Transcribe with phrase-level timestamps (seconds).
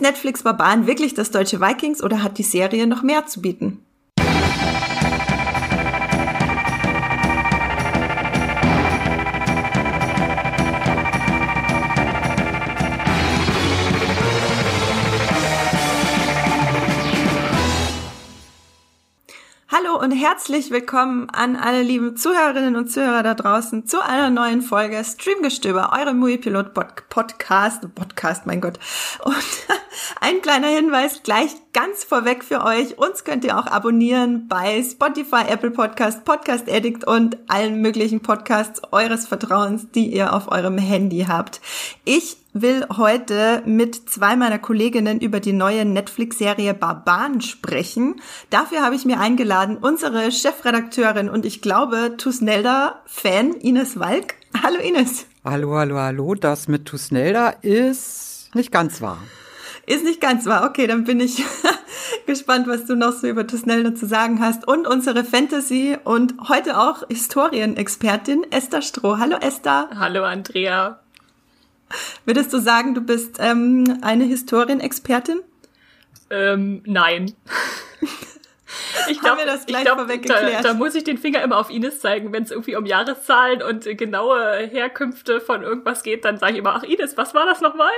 [0.00, 3.84] Ist Netflix Barbaren wirklich das deutsche Vikings oder hat die Serie noch mehr zu bieten?
[20.20, 25.98] Herzlich willkommen an alle lieben Zuhörerinnen und Zuhörer da draußen zu einer neuen Folge Streamgestöber,
[25.98, 26.74] eurem Muipilot
[27.08, 28.78] Podcast, Podcast, mein Gott.
[29.24, 29.34] Und
[30.20, 32.98] ein kleiner Hinweis gleich ganz vorweg für euch.
[32.98, 38.82] Uns könnt ihr auch abonnieren bei Spotify, Apple Podcast, Podcast Addict und allen möglichen Podcasts
[38.92, 41.60] eures Vertrauens, die ihr auf eurem Handy habt.
[42.04, 48.20] Ich will heute mit zwei meiner Kolleginnen über die neue Netflix-Serie Barbaren sprechen.
[48.50, 54.34] Dafür habe ich mir eingeladen unsere Chefredakteurin und ich glaube Tusnelda-Fan Ines Walk.
[54.62, 55.26] Hallo Ines.
[55.44, 56.34] Hallo, hallo, hallo.
[56.34, 59.18] Das mit Tusnelda ist nicht ganz wahr.
[59.90, 60.70] Ist nicht ganz wahr.
[60.70, 61.42] Okay, dann bin ich
[62.26, 64.68] gespannt, was du noch so über Tusnelda zu sagen hast.
[64.68, 69.18] Und unsere Fantasy und heute auch Historienexpertin Esther Stroh.
[69.18, 69.90] Hallo Esther.
[69.98, 71.00] Hallo Andrea.
[72.24, 75.40] Würdest du sagen, du bist ähm, eine Historienexpertin?
[76.30, 77.34] Ähm, nein.
[79.08, 82.32] Ich glaube, das gleich glaub, da, da, muss ich den Finger immer auf Ines zeigen,
[82.32, 86.76] wenn es irgendwie um Jahreszahlen und genaue Herkünfte von irgendwas geht, dann sage ich immer,
[86.76, 87.90] ach Ines, was war das nochmal?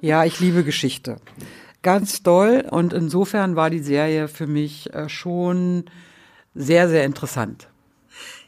[0.00, 1.16] Ja, ich liebe Geschichte.
[1.82, 5.84] Ganz toll und insofern war die Serie für mich äh, schon
[6.54, 7.68] sehr, sehr interessant.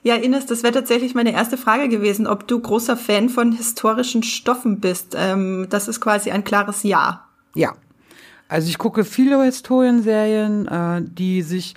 [0.02, 4.22] Ja, Ines, das wäre tatsächlich meine erste Frage gewesen, ob du großer Fan von historischen
[4.22, 5.14] Stoffen bist.
[5.16, 7.26] Ähm, das ist quasi ein klares Ja.
[7.54, 7.74] Ja.
[8.48, 11.74] Also ich gucke viele Historienserien, äh, die sich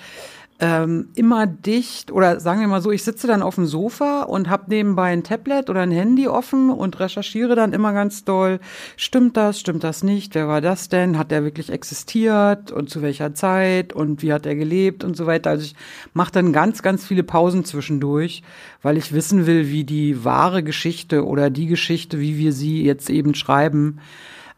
[0.60, 4.50] ähm, immer dicht oder sagen wir mal so, ich sitze dann auf dem Sofa und
[4.50, 8.60] habe nebenbei ein Tablet oder ein Handy offen und recherchiere dann immer ganz doll,
[8.96, 12.72] stimmt das, stimmt das nicht, wer war das denn, hat der wirklich existiert?
[12.72, 13.94] Und zu welcher Zeit?
[13.94, 15.04] Und wie hat er gelebt?
[15.04, 15.50] Und so weiter.
[15.50, 15.76] Also ich
[16.14, 18.44] mache dann ganz, ganz viele Pausen zwischendurch,
[18.82, 23.10] weil ich wissen will, wie die wahre Geschichte oder die Geschichte, wie wir sie jetzt
[23.10, 24.00] eben schreiben,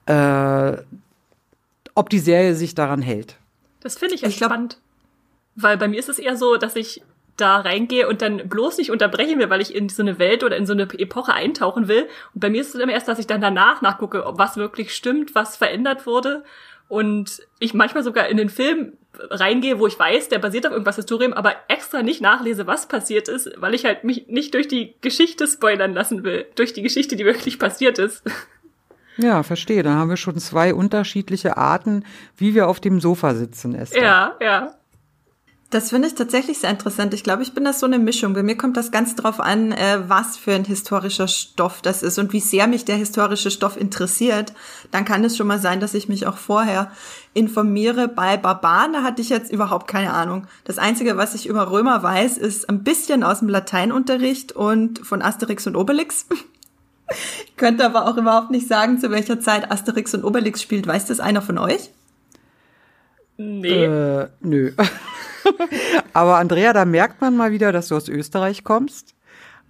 [0.06, 0.74] äh,
[1.96, 3.38] ob die Serie sich daran hält.
[3.80, 4.78] Das finde ich echt spannend.
[5.56, 7.02] Weil bei mir ist es eher so, dass ich
[7.38, 10.56] da reingehe und dann bloß nicht unterbrechen will, weil ich in so eine Welt oder
[10.56, 12.08] in so eine Epoche eintauchen will.
[12.34, 14.96] Und bei mir ist es immer erst, dass ich dann danach nachgucke, ob was wirklich
[14.96, 16.44] stimmt, was verändert wurde.
[16.88, 18.94] Und ich manchmal sogar in den Film
[19.30, 23.28] reingehe, wo ich weiß, der basiert auf irgendwas Historiem, aber extra nicht nachlese, was passiert
[23.28, 27.16] ist, weil ich halt mich nicht durch die Geschichte spoilern lassen will, durch die Geschichte,
[27.16, 28.24] die wirklich passiert ist.
[29.18, 29.82] Ja, verstehe.
[29.84, 32.04] Dann haben wir schon zwei unterschiedliche Arten,
[32.36, 34.04] wie wir auf dem Sofa sitzen, Esther.
[34.04, 34.76] Ja, ja.
[35.76, 37.14] Das finde ich tatsächlich sehr interessant.
[37.14, 38.34] Ich glaube, ich bin das so eine Mischung.
[38.34, 42.18] Bei mir kommt das ganz drauf an, äh, was für ein historischer Stoff das ist
[42.18, 44.54] und wie sehr mich der historische Stoff interessiert.
[44.92, 46.94] Dann kann es schon mal sein, dass ich mich auch vorher
[47.34, 48.08] informiere.
[48.08, 50.48] Bei Barbaren, da hatte ich jetzt überhaupt keine Ahnung.
[50.64, 55.22] Das Einzige, was ich über Römer weiß, ist ein bisschen aus dem Lateinunterricht und von
[55.22, 56.28] Asterix und Obelix.
[57.46, 60.88] Ich könnte aber auch überhaupt nicht sagen, zu welcher Zeit Asterix und Obelix spielt.
[60.88, 61.92] Weiß das einer von euch?
[63.38, 63.84] Nee.
[63.84, 64.72] Äh, nö.
[66.14, 69.16] Aber Andrea, da merkt man mal wieder, dass du aus Österreich kommst,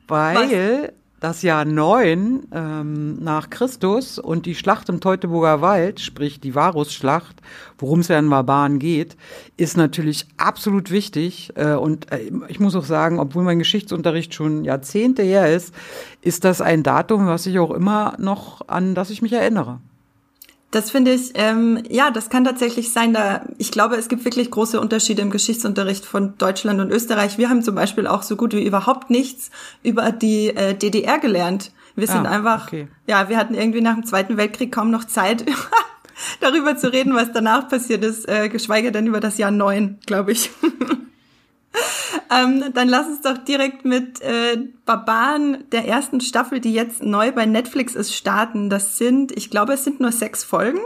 [0.08, 0.92] weil Was?
[1.20, 7.38] das Jahr neun ähm, nach Christus und die Schlacht im Teutoburger Wald, sprich die Varusschlacht,
[7.80, 9.18] worum es ja in Barbaren geht,
[9.58, 11.52] ist natürlich absolut wichtig.
[11.56, 15.74] Äh, und äh, ich muss auch sagen, obwohl mein Geschichtsunterricht schon Jahrzehnte her ist,
[16.22, 19.80] ist das ein Datum, was ich auch immer noch an das ich mich erinnere.
[20.72, 23.14] Das finde ich, ähm, ja, das kann tatsächlich sein.
[23.14, 27.38] Da ich glaube, es gibt wirklich große Unterschiede im Geschichtsunterricht von Deutschland und Österreich.
[27.38, 29.52] Wir haben zum Beispiel auch so gut wie überhaupt nichts
[29.84, 31.72] über die äh, DDR gelernt.
[31.96, 32.90] Wir sind ah, einfach, okay.
[33.08, 35.46] ja, wir hatten irgendwie nach dem Zweiten Weltkrieg kaum noch Zeit,
[36.42, 40.34] darüber zu reden, was danach passiert ist, äh, geschweige denn über das Jahr neun, glaube
[40.34, 40.52] ich.
[42.32, 47.32] ähm, dann lass uns doch direkt mit äh, Barbaren der ersten Staffel, die jetzt neu
[47.32, 48.70] bei Netflix ist, starten.
[48.70, 50.80] Das sind, ich glaube, es sind nur sechs Folgen.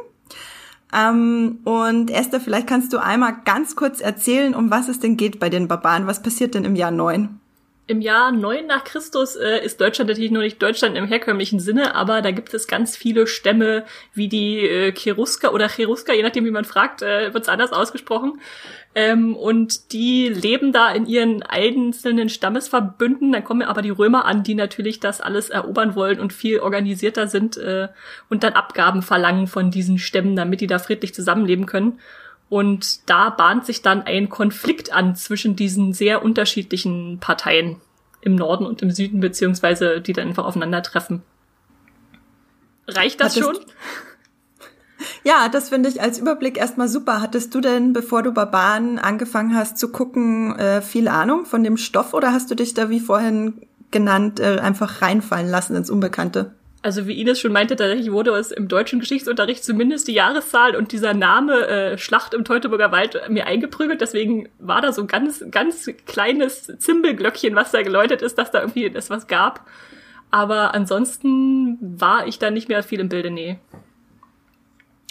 [0.93, 5.39] Ähm, und Esther, vielleicht kannst du einmal ganz kurz erzählen, um was es denn geht
[5.39, 6.07] bei den Barbaren.
[6.07, 7.38] Was passiert denn im Jahr neun?
[7.89, 11.95] Im Jahr 9 nach Christus äh, ist Deutschland natürlich nur nicht Deutschland im herkömmlichen Sinne,
[11.95, 13.83] aber da gibt es ganz viele Stämme
[14.13, 17.73] wie die äh, Cherusker oder Cherusker, je nachdem wie man fragt, äh, wird es anders
[17.73, 18.41] ausgesprochen.
[18.93, 23.31] Ähm, und die leben da in ihren einzelnen Stammesverbünden.
[23.31, 27.27] Dann kommen aber die Römer an, die natürlich das alles erobern wollen und viel organisierter
[27.27, 27.87] sind äh,
[28.29, 31.99] und dann Abgaben verlangen von diesen Stämmen, damit die da friedlich zusammenleben können.
[32.49, 37.77] Und da bahnt sich dann ein Konflikt an zwischen diesen sehr unterschiedlichen Parteien
[38.21, 41.21] im Norden und im Süden, beziehungsweise die dann einfach aufeinandertreffen.
[42.87, 43.65] Reicht das Hattest schon?
[45.23, 47.21] Ja, das finde ich als Überblick erstmal super.
[47.21, 51.77] Hattest du denn, bevor du Barbaren angefangen hast zu gucken, äh, viel Ahnung von dem
[51.77, 53.61] Stoff oder hast du dich da wie vorhin
[53.91, 56.53] genannt äh, einfach reinfallen lassen ins Unbekannte?
[56.81, 60.93] Also wie Ines schon meinte, tatsächlich wurde es im deutschen Geschichtsunterricht zumindest die Jahreszahl und
[60.93, 63.99] dieser Name äh, Schlacht im Teutoburger Wald mir eingeprügelt.
[63.99, 68.61] Deswegen war da so ein ganz, ganz kleines Zimbelglöckchen, was da geläutet ist, dass da
[68.61, 69.67] irgendwie es was gab.
[70.31, 73.59] Aber ansonsten war ich da nicht mehr viel im Bilde, nee.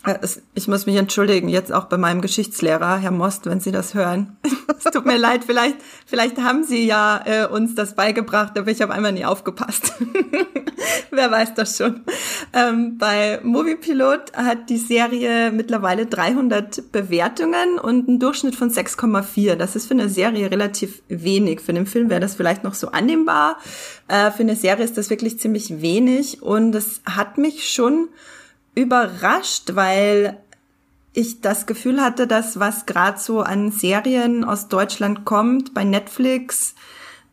[0.04, 0.18] Äh,
[0.54, 4.36] ich muss mich entschuldigen, jetzt auch bei meinem Geschichtslehrer, Herr Most, wenn Sie das hören.
[4.78, 8.80] es tut mir leid, vielleicht, vielleicht haben Sie ja äh, uns das beigebracht, aber ich
[8.80, 9.94] habe einmal nie aufgepasst.
[11.10, 12.02] Wer weiß das schon.
[12.52, 19.56] Ähm, bei Moviepilot hat die Serie mittlerweile 300 Bewertungen und einen Durchschnitt von 6,4.
[19.56, 21.60] Das ist für eine Serie relativ wenig.
[21.60, 23.58] Für einen Film wäre das vielleicht noch so annehmbar.
[24.06, 28.08] Äh, für eine Serie ist das wirklich ziemlich wenig und es hat mich schon
[28.78, 30.38] überrascht, weil
[31.12, 36.74] ich das Gefühl hatte, dass was gerade so an Serien aus Deutschland kommt, bei Netflix,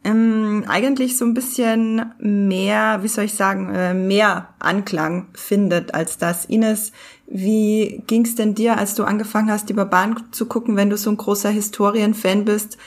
[0.03, 6.17] ähm, eigentlich so ein bisschen mehr, wie soll ich sagen, äh, mehr Anklang findet als
[6.17, 6.45] das.
[6.45, 6.91] Ines,
[7.27, 11.09] wie ging's denn dir, als du angefangen hast, die Barbaren zu gucken, wenn du so
[11.09, 12.77] ein großer Historienfan bist?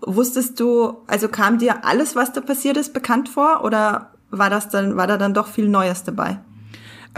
[0.00, 4.68] Wusstest du, also kam dir alles, was da passiert ist, bekannt vor oder war das
[4.68, 6.38] dann, war da dann doch viel Neues dabei?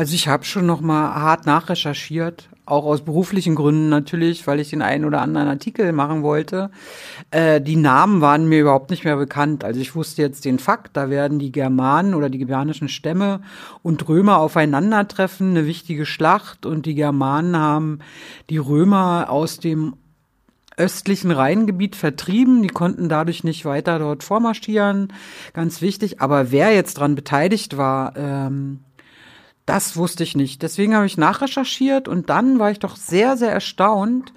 [0.01, 4.71] Also ich habe schon noch mal hart nachrecherchiert, auch aus beruflichen Gründen natürlich, weil ich
[4.71, 6.71] den einen oder anderen Artikel machen wollte.
[7.31, 9.63] Äh, die Namen waren mir überhaupt nicht mehr bekannt.
[9.63, 13.43] Also ich wusste jetzt den Fakt, da werden die Germanen oder die germanischen Stämme
[13.83, 17.99] und Römer aufeinandertreffen, eine wichtige Schlacht und die Germanen haben
[18.49, 19.97] die Römer aus dem
[20.79, 22.63] östlichen Rheingebiet vertrieben.
[22.63, 25.13] Die konnten dadurch nicht weiter dort vormarschieren.
[25.53, 26.23] Ganz wichtig.
[26.23, 28.81] Aber wer jetzt dran beteiligt war, ähm,
[29.67, 30.63] das wusste ich nicht.
[30.63, 34.33] Deswegen habe ich nachrecherchiert und dann war ich doch sehr, sehr erstaunt,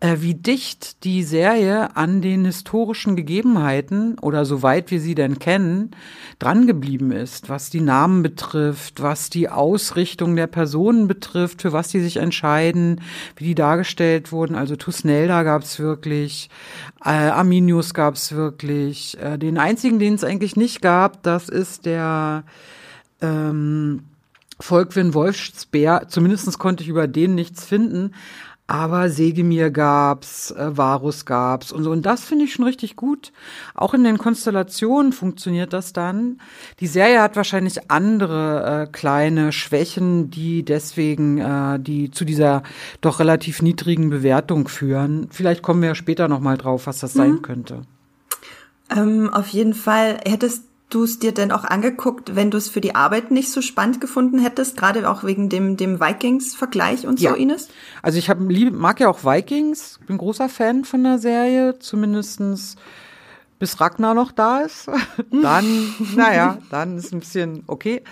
[0.00, 5.90] äh, wie dicht die Serie an den historischen Gegebenheiten oder soweit wir sie denn kennen,
[6.38, 12.00] drangeblieben ist, was die Namen betrifft, was die Ausrichtung der Personen betrifft, für was sie
[12.00, 13.00] sich entscheiden,
[13.34, 14.54] wie die dargestellt wurden.
[14.54, 16.48] Also Tusnelda gab es wirklich,
[17.04, 19.18] äh, Arminius gab es wirklich.
[19.20, 22.44] Äh, den einzigen, den es eigentlich nicht gab, das ist der
[23.20, 24.04] ähm,
[24.60, 28.12] Volkwin Wolfsbär, zumindest konnte ich über den nichts finden,
[28.70, 31.90] aber Segemir gab's, äh, Varus gab's und so.
[31.90, 33.32] Und das finde ich schon richtig gut.
[33.74, 36.38] Auch in den Konstellationen funktioniert das dann.
[36.78, 42.62] Die Serie hat wahrscheinlich andere äh, kleine Schwächen, die deswegen äh, die zu dieser
[43.00, 45.28] doch relativ niedrigen Bewertung führen.
[45.30, 47.18] Vielleicht kommen wir ja später noch mal drauf, was das mhm.
[47.18, 47.82] sein könnte.
[48.94, 52.80] Ähm, auf jeden Fall hättest du es dir denn auch angeguckt, wenn du es für
[52.80, 57.30] die Arbeit nicht so spannend gefunden hättest, gerade auch wegen dem, dem Vikings-Vergleich und ja.
[57.30, 57.68] so, Ines?
[58.02, 62.76] Also ich hab, lieb, mag ja auch Vikings, bin großer Fan von der Serie, zumindestens
[63.58, 64.88] bis Ragnar noch da ist,
[65.30, 68.02] dann, naja, dann ist ein bisschen okay.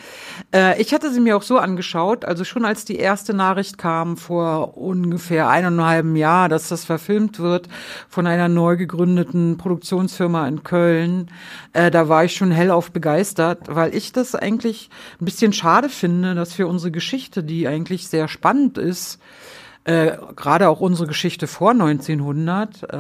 [0.53, 4.17] Äh, ich hatte sie mir auch so angeschaut, also schon als die erste Nachricht kam
[4.17, 7.69] vor ungefähr eineinhalb Jahr, dass das verfilmt wird
[8.09, 11.31] von einer neu gegründeten Produktionsfirma in Köln,
[11.73, 14.91] äh, da war ich schon hellauf begeistert, weil ich das eigentlich
[15.21, 19.21] ein bisschen schade finde, dass wir unsere Geschichte, die eigentlich sehr spannend ist,
[19.87, 22.97] äh, gerade auch unsere Geschichte vor 1900, äh,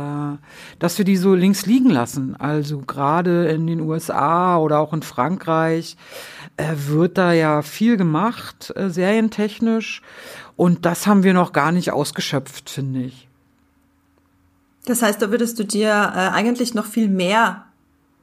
[0.78, 2.36] dass wir die so links liegen lassen.
[2.36, 5.96] Also gerade in den USA oder auch in Frankreich
[6.56, 10.00] äh, wird da ja viel gemacht, äh, serientechnisch.
[10.54, 13.28] Und das haben wir noch gar nicht ausgeschöpft, finde ich.
[14.84, 17.64] Das heißt, da würdest du dir äh, eigentlich noch viel mehr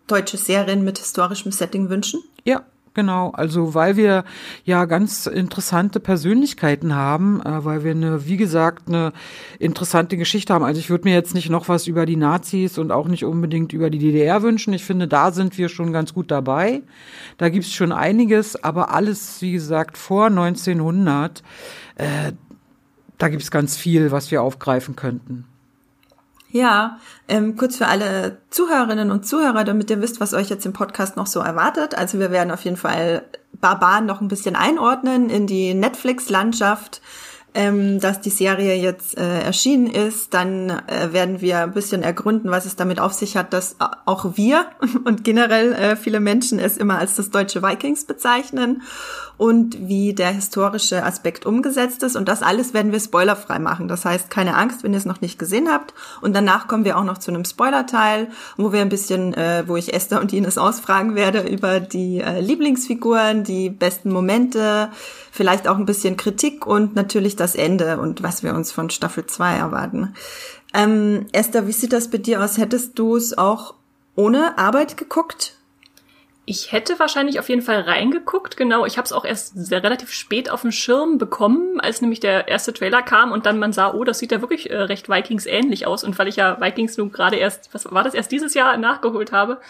[0.08, 2.24] deutsche Serien mit historischem Setting wünschen?
[2.46, 2.62] Ja,
[2.95, 4.23] Genau, also weil wir
[4.65, 9.13] ja ganz interessante Persönlichkeiten haben, äh, weil wir eine, wie gesagt, eine
[9.57, 10.63] interessante Geschichte haben.
[10.63, 13.73] Also ich würde mir jetzt nicht noch was über die Nazis und auch nicht unbedingt
[13.73, 14.73] über die DDR wünschen.
[14.73, 16.83] Ich finde, da sind wir schon ganz gut dabei.
[17.38, 21.41] Da gibt's schon einiges, aber alles, wie gesagt, vor 1900,
[21.95, 22.33] äh,
[23.17, 25.45] da gibt's ganz viel, was wir aufgreifen könnten.
[26.53, 30.72] Ja, ähm, kurz für alle Zuhörerinnen und Zuhörer, damit ihr wisst, was euch jetzt im
[30.72, 31.98] Podcast noch so erwartet.
[31.98, 37.01] Also wir werden auf jeden Fall Barbaren noch ein bisschen einordnen in die Netflix-Landschaft,
[37.55, 40.36] ähm, dass die Serie jetzt äh, erschienen ist.
[40.36, 44.38] Dann äh, werden wir ein bisschen ergründen, was es damit auf sich hat, dass auch
[44.38, 44.67] wir
[45.05, 48.83] und generell äh, viele Menschen es immer als das deutsche Vikings bezeichnen.
[49.37, 52.15] Und wie der historische Aspekt umgesetzt ist.
[52.15, 53.87] Und das alles werden wir spoilerfrei machen.
[53.87, 55.93] Das heißt, keine Angst, wenn ihr es noch nicht gesehen habt.
[56.21, 59.75] Und danach kommen wir auch noch zu einem Spoiler-Teil, wo wir ein bisschen, äh, wo
[59.75, 64.89] ich Esther und Ines ausfragen werde über die äh, Lieblingsfiguren, die besten Momente,
[65.31, 69.25] vielleicht auch ein bisschen Kritik und natürlich das Ende und was wir uns von Staffel
[69.25, 70.13] 2 erwarten.
[70.73, 72.57] Ähm, Esther, wie sieht das bei dir aus?
[72.57, 73.75] Hättest du es auch
[74.15, 75.52] ohne Arbeit geguckt?
[76.45, 78.85] Ich hätte wahrscheinlich auf jeden Fall reingeguckt, genau.
[78.85, 82.50] Ich habe es auch erst sehr relativ spät auf dem Schirm bekommen, als nämlich der
[82.50, 85.45] erste Trailer kam und dann man sah, oh, das sieht ja wirklich äh, recht Vikings
[85.45, 86.03] ähnlich aus.
[86.03, 89.31] Und weil ich ja Vikings nun gerade erst, was war das, erst dieses Jahr nachgeholt
[89.31, 89.62] habe,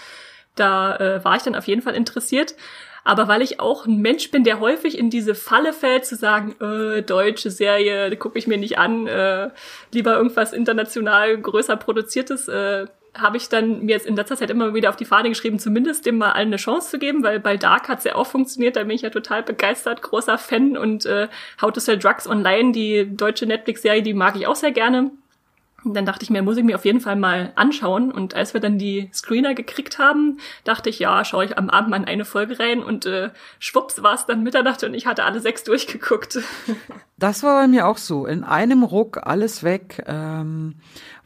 [0.56, 2.56] da äh, war ich dann auf jeden Fall interessiert.
[3.04, 6.56] Aber weil ich auch ein Mensch bin, der häufig in diese Falle fällt, zu sagen,
[6.62, 9.50] äh, deutsche Serie, gucke ich mir nicht an, äh,
[9.92, 14.74] lieber irgendwas international größer produziertes, äh, habe ich dann mir jetzt in letzter Zeit immer
[14.74, 17.58] wieder auf die Fahne geschrieben, zumindest dem mal allen eine Chance zu geben, weil bei
[17.58, 21.28] Dark hat's ja auch funktioniert, da bin ich ja total begeistert, großer Fan und äh,
[21.62, 25.12] How to Sell Drugs Online, die deutsche Netflix-Serie, die mag ich auch sehr gerne.
[25.84, 28.12] Und dann dachte ich mir, muss ich mir auf jeden Fall mal anschauen.
[28.12, 31.90] Und als wir dann die Screener gekriegt haben, dachte ich, ja, schaue ich am Abend
[31.90, 35.26] mal in eine Folge rein und äh, schwupps war es dann Mitternacht und ich hatte
[35.26, 36.40] alle sechs durchgeguckt.
[37.18, 38.26] Das war bei mir auch so.
[38.26, 40.04] In einem Ruck alles weg.
[40.08, 40.76] Ähm,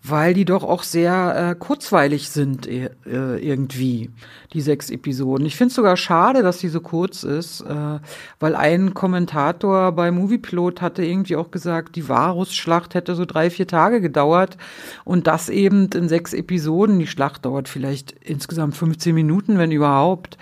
[0.03, 4.11] weil die doch auch sehr äh, kurzweilig sind äh, irgendwie,
[4.53, 5.45] die sechs Episoden.
[5.45, 7.99] Ich finde es sogar schade, dass die so kurz ist, äh,
[8.39, 13.67] weil ein Kommentator bei Moviepilot hatte irgendwie auch gesagt, die Varusschlacht hätte so drei, vier
[13.67, 14.57] Tage gedauert
[15.03, 16.99] und das eben in sechs Episoden.
[16.99, 20.37] Die Schlacht dauert vielleicht insgesamt 15 Minuten, wenn überhaupt.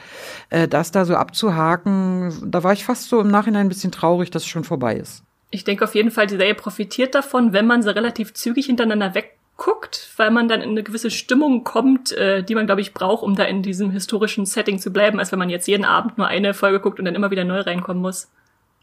[0.50, 4.32] Äh, das da so abzuhaken, da war ich fast so im Nachhinein ein bisschen traurig,
[4.32, 5.24] dass es schon vorbei ist.
[5.52, 9.16] Ich denke auf jeden Fall, die Serie profitiert davon, wenn man sie relativ zügig hintereinander
[9.16, 12.94] weg guckt, weil man dann in eine gewisse Stimmung kommt, äh, die man, glaube ich,
[12.94, 16.18] braucht, um da in diesem historischen Setting zu bleiben, als wenn man jetzt jeden Abend
[16.18, 18.28] nur eine Folge guckt und dann immer wieder neu reinkommen muss.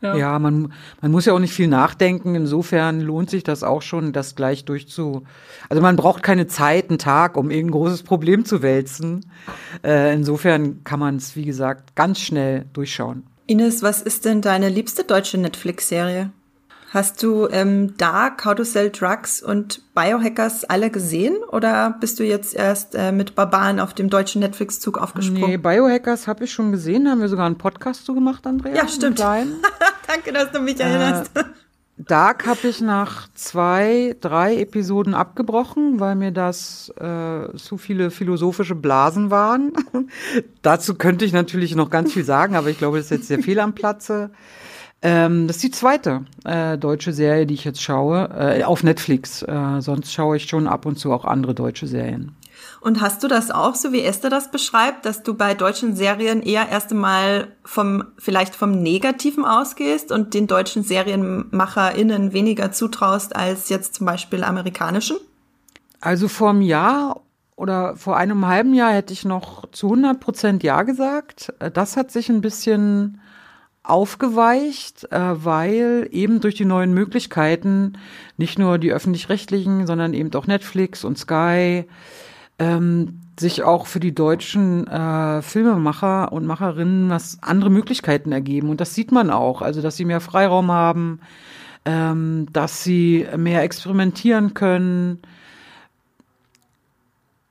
[0.02, 2.34] Ja, ja man, man muss ja auch nicht viel nachdenken.
[2.34, 5.24] Insofern lohnt sich das auch schon, das gleich durchzu.
[5.68, 9.24] Also man braucht keine Zeit, einen Tag, um irgendein großes Problem zu wälzen.
[9.84, 13.24] Äh, insofern kann man es, wie gesagt, ganz schnell durchschauen.
[13.46, 16.30] Ines, was ist denn deine liebste deutsche Netflix-Serie?
[16.92, 22.22] Hast du ähm, Dark, How to Sell Drugs und Biohackers alle gesehen oder bist du
[22.22, 25.52] jetzt erst äh, mit Barbaren auf dem deutschen Netflix-Zug aufgesprungen?
[25.52, 28.74] Nee, Biohackers habe ich schon gesehen, haben wir sogar einen Podcast zu gemacht, Andrea.
[28.74, 29.20] Ja, stimmt.
[30.06, 31.34] Danke, dass du mich erinnerst.
[31.34, 31.44] Äh,
[31.96, 38.74] Dark habe ich nach zwei, drei Episoden abgebrochen, weil mir das äh, zu viele philosophische
[38.74, 39.72] Blasen waren.
[40.62, 43.38] Dazu könnte ich natürlich noch ganz viel sagen, aber ich glaube, das ist jetzt sehr
[43.42, 44.30] viel am Platze.
[45.02, 49.42] Ähm, das ist die zweite äh, deutsche Serie, die ich jetzt schaue, äh, auf Netflix.
[49.42, 52.36] Äh, sonst schaue ich schon ab und zu auch andere deutsche Serien.
[52.80, 56.42] Und hast du das auch, so wie Esther das beschreibt, dass du bei deutschen Serien
[56.42, 63.68] eher erst einmal vom, vielleicht vom Negativen ausgehst und den deutschen SerienmacherInnen weniger zutraust als
[63.68, 65.16] jetzt zum Beispiel amerikanischen?
[66.00, 67.22] Also vor einem Jahr
[67.56, 71.52] oder vor einem halben Jahr hätte ich noch zu 100 Prozent Ja gesagt.
[71.58, 73.20] Äh, das hat sich ein bisschen
[73.84, 77.94] aufgeweicht, äh, weil eben durch die neuen Möglichkeiten
[78.36, 81.84] nicht nur die öffentlich-rechtlichen, sondern eben auch Netflix und Sky
[82.58, 88.68] ähm, sich auch für die deutschen äh, Filmemacher und Macherinnen was andere Möglichkeiten ergeben.
[88.68, 91.20] Und das sieht man auch, also dass sie mehr Freiraum haben,
[91.84, 95.22] ähm, dass sie mehr experimentieren können.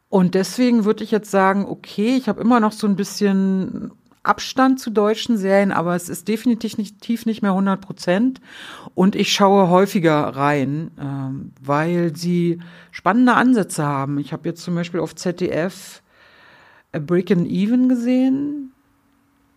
[0.07, 3.91] Und deswegen würde ich jetzt sagen, okay, ich habe immer noch so ein bisschen
[4.23, 8.41] Abstand zu deutschen Serien, aber es ist definitiv nicht, tief nicht mehr 100 Prozent.
[8.93, 12.59] Und ich schaue häufiger rein, ähm, weil sie
[12.91, 14.19] spannende Ansätze haben.
[14.19, 16.03] Ich habe jetzt zum Beispiel auf ZDF
[16.91, 18.73] A Break and Even gesehen,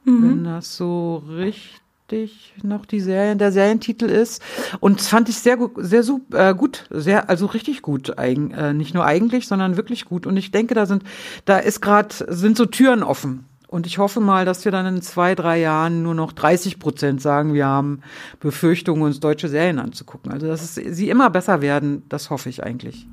[0.04, 0.22] mhm.
[0.22, 4.40] wenn das so richtig noch die Serie, der Serientitel ist.
[4.80, 8.94] Und das fand ich sehr, sehr äh, gut, sehr, also richtig gut, eigen, äh, nicht
[8.94, 10.26] nur eigentlich, sondern wirklich gut.
[10.26, 11.02] Und ich denke, da sind,
[11.44, 13.44] da ist gerade, sind so Türen offen
[13.74, 17.20] und ich hoffe mal, dass wir dann in zwei, drei Jahren nur noch 30 Prozent
[17.20, 18.02] sagen, wir haben
[18.38, 20.30] Befürchtungen, uns deutsche Serien anzugucken.
[20.30, 23.08] Also, dass es, sie immer besser werden, das hoffe ich eigentlich.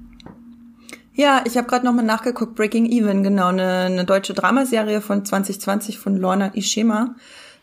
[1.15, 5.97] Ja, ich habe gerade nochmal nachgeguckt, Breaking Even, genau, eine, eine deutsche Dramaserie von 2020
[5.97, 7.15] von Lorna Ishima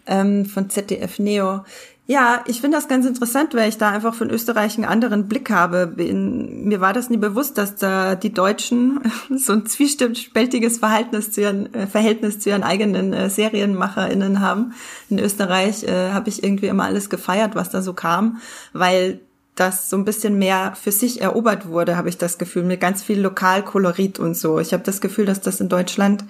[0.09, 1.65] ähm, von ZDF Neo.
[2.11, 5.51] Ja, ich finde das ganz interessant, weil ich da einfach von Österreich einen anderen Blick
[5.51, 5.87] habe.
[5.87, 9.01] Bin, mir war das nie bewusst, dass da die Deutschen
[9.37, 14.73] so ein zwiespältiges Verhältnis zu ihren, äh, Verhältnis zu ihren eigenen äh, SerienmacherInnen haben.
[15.11, 18.41] In Österreich äh, habe ich irgendwie immer alles gefeiert, was da so kam,
[18.73, 19.21] weil
[19.55, 23.03] das so ein bisschen mehr für sich erobert wurde, habe ich das Gefühl, mit ganz
[23.03, 24.61] viel Lokalkolorit und so.
[24.61, 26.25] Ich habe das Gefühl, dass das in Deutschland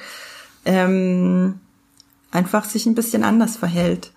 [0.65, 1.61] ähm,
[2.33, 4.11] einfach sich ein bisschen anders verhält.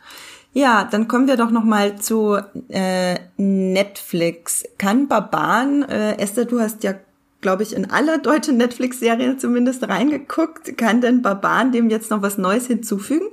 [0.54, 4.66] Ja, dann kommen wir doch noch mal zu äh, Netflix.
[4.78, 6.96] Kann Baban, äh, Esther, du hast ja,
[7.40, 10.78] glaube ich, in alle deutschen Netflix-Serien zumindest reingeguckt.
[10.78, 13.28] Kann denn Baban dem jetzt noch was Neues hinzufügen?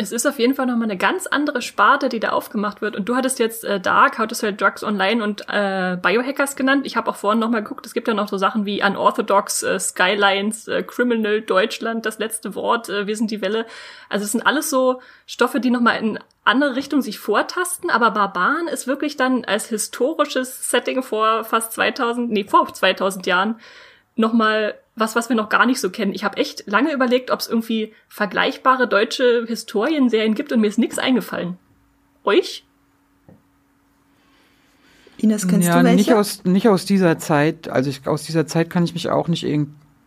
[0.00, 2.96] Es ist auf jeden Fall nochmal eine ganz andere Sparte, die da aufgemacht wird.
[2.96, 6.86] Und du hattest jetzt äh, Dark, How to Sell Drugs Online und äh, Biohackers genannt.
[6.86, 9.78] Ich habe auch vorhin nochmal geguckt, es gibt ja noch so Sachen wie Unorthodox, äh,
[9.78, 13.66] Skylines, äh, Criminal, Deutschland, das letzte Wort, äh, Wir sind die Welle.
[14.08, 17.90] Also es sind alles so Stoffe, die nochmal in andere Richtung sich vortasten.
[17.90, 23.60] Aber Barbaren ist wirklich dann als historisches Setting vor fast 2000, nee, vor 2000 Jahren
[24.16, 26.12] nochmal was, was wir noch gar nicht so kennen.
[26.12, 30.78] Ich habe echt lange überlegt, ob es irgendwie vergleichbare deutsche Historienserien gibt und mir ist
[30.78, 31.58] nichts eingefallen.
[32.24, 32.64] Euch?
[35.16, 35.96] Ines, kennst ja, du welche?
[35.96, 37.68] Nicht aus, nicht aus dieser Zeit.
[37.68, 39.46] Also ich, aus dieser Zeit kann ich mich auch nicht,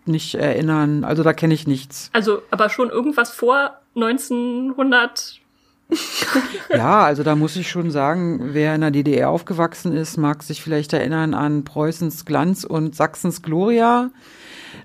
[0.06, 1.04] nicht erinnern.
[1.04, 2.10] Also da kenne ich nichts.
[2.14, 5.42] Also, aber schon irgendwas vor 1900
[6.70, 10.64] ja, also da muss ich schon sagen, wer in der DDR aufgewachsen ist, mag sich
[10.64, 14.10] vielleicht erinnern an Preußens Glanz und Sachsens Gloria.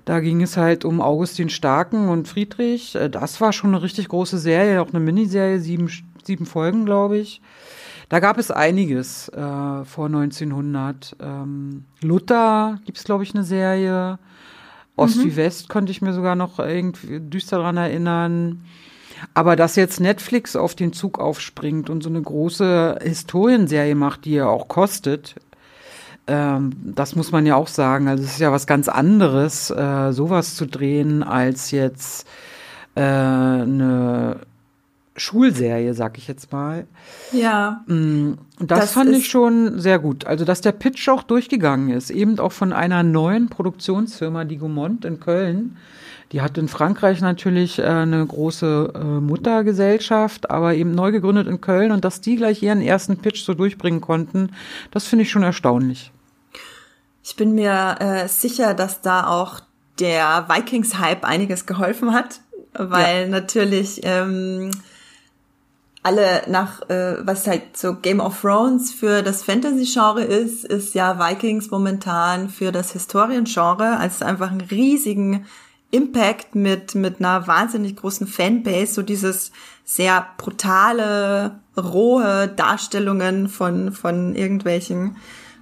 [0.05, 2.95] Da ging es halt um Augustin Starken und Friedrich.
[2.95, 5.89] Äh, das war schon eine richtig große Serie, auch eine Miniserie, sieben,
[6.23, 7.41] sieben Folgen, glaube ich.
[8.09, 11.15] Da gab es einiges äh, vor 1900.
[11.21, 14.17] Ähm, Luther gibt's glaube ich, eine Serie.
[14.95, 15.23] Ost mhm.
[15.25, 18.63] wie West konnte ich mir sogar noch irgendwie düster dran erinnern.
[19.33, 24.33] Aber dass jetzt Netflix auf den Zug aufspringt und so eine große Historienserie macht, die
[24.33, 25.35] ja auch kostet,
[26.29, 28.07] ähm, das muss man ja auch sagen.
[28.07, 32.27] Also es ist ja was ganz anderes, äh, sowas zu drehen, als jetzt
[32.95, 34.37] äh, eine
[35.15, 36.85] Schulserie, sag ich jetzt mal.
[37.31, 37.83] Ja.
[37.87, 40.25] Mm, das, das fand ich schon sehr gut.
[40.25, 45.05] Also, dass der Pitch auch durchgegangen ist, eben auch von einer neuen Produktionsfirma, die Gaumont
[45.05, 45.77] in Köln.
[46.31, 51.59] Die hat in Frankreich natürlich äh, eine große äh, Muttergesellschaft, aber eben neu gegründet in
[51.59, 54.51] Köln und dass die gleich ihren ersten Pitch so durchbringen konnten,
[54.91, 56.11] das finde ich schon erstaunlich.
[57.29, 59.59] Ich bin mir äh, sicher, dass da auch
[59.99, 62.39] der Vikings-Hype einiges geholfen hat,
[62.73, 63.27] weil ja.
[63.27, 64.71] natürlich ähm,
[66.01, 71.19] alle nach, äh, was halt so Game of Thrones für das Fantasy-Genre ist, ist ja
[71.19, 75.45] Vikings momentan für das Historien-Genre als einfach einen riesigen
[75.91, 79.51] Impact mit, mit einer wahnsinnig großen Fanbase, so dieses
[79.85, 85.17] sehr brutale, rohe Darstellungen von, von irgendwelchen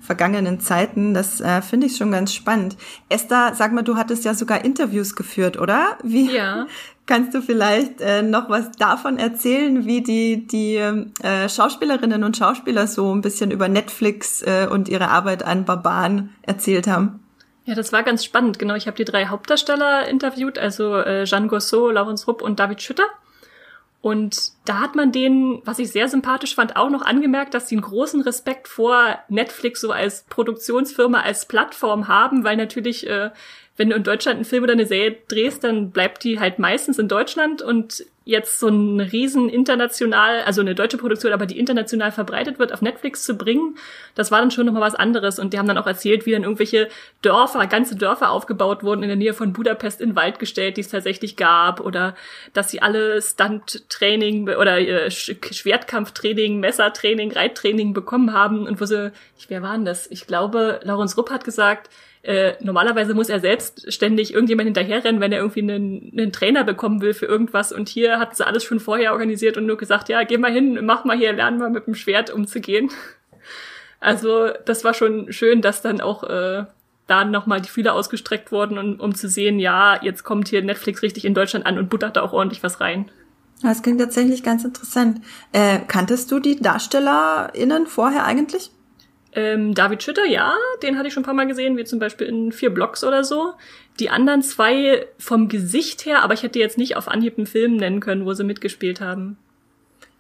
[0.08, 1.14] vergangenen Zeiten.
[1.14, 2.78] Das äh, finde ich schon ganz spannend.
[3.10, 5.98] Esther, sag mal, du hattest ja sogar Interviews geführt, oder?
[6.02, 6.66] Wie, ja.
[7.06, 12.88] Kannst du vielleicht äh, noch was davon erzählen, wie die, die äh, Schauspielerinnen und Schauspieler
[12.88, 17.22] so ein bisschen über Netflix äh, und ihre Arbeit an Barbaren erzählt haben?
[17.64, 18.60] Ja, das war ganz spannend.
[18.60, 22.82] Genau, ich habe die drei Hauptdarsteller interviewt, also äh, Jeanne Gossot, Laurence Rupp und David
[22.82, 23.06] Schütter.
[24.02, 27.76] Und da hat man denen, was ich sehr sympathisch fand, auch noch angemerkt, dass sie
[27.76, 33.32] einen großen Respekt vor Netflix so als Produktionsfirma, als Plattform haben, weil natürlich äh,
[33.78, 36.98] wenn du in Deutschland einen Film oder eine Serie drehst, dann bleibt die halt meistens
[37.00, 37.62] in Deutschland.
[37.62, 42.74] Und jetzt so ein riesen international, also eine deutsche Produktion, aber die international verbreitet wird,
[42.74, 43.78] auf Netflix zu bringen,
[44.16, 45.40] das war dann schon nochmal was anderes.
[45.40, 46.90] Und die haben dann auch erzählt, wie dann irgendwelche
[47.22, 50.90] Dörfer, ganze Dörfer aufgebaut wurden in der Nähe von Budapest in Wald gestellt, die es
[50.90, 52.16] tatsächlich gab, oder
[52.54, 59.14] dass sie alle Stunt-Training oder äh, Schwertkampftraining, Messertraining, Reittraining bekommen haben und wo sie,
[59.48, 60.06] wer war denn das?
[60.12, 61.90] Ich glaube, Laurens Rupp hat gesagt,
[62.28, 67.02] äh, normalerweise muss er selbst ständig irgendjemand hinterherrennen, wenn er irgendwie einen, einen Trainer bekommen
[67.02, 67.72] will für irgendwas.
[67.72, 70.78] Und hier hat sie alles schon vorher organisiert und nur gesagt, ja, geh mal hin,
[70.84, 72.92] mach mal hier, lern mal mit dem Schwert umzugehen.
[74.00, 76.66] Also das war schon schön, dass dann auch äh,
[77.08, 81.02] da nochmal die Fühler ausgestreckt wurden, um, um zu sehen, ja, jetzt kommt hier Netflix
[81.02, 83.10] richtig in Deutschland an und buttert da auch ordentlich was rein.
[83.64, 85.22] Das klingt tatsächlich ganz interessant.
[85.52, 88.70] Äh, kanntest du die DarstellerInnen vorher eigentlich?
[89.38, 92.26] Ähm, David Schütter, ja, den hatte ich schon ein paar Mal gesehen, wie zum Beispiel
[92.26, 93.54] in vier Blocks oder so.
[94.00, 97.78] Die anderen zwei vom Gesicht her, aber ich hätte jetzt nicht auf Anhieb einen Film
[97.78, 99.38] nennen können, wo sie mitgespielt haben.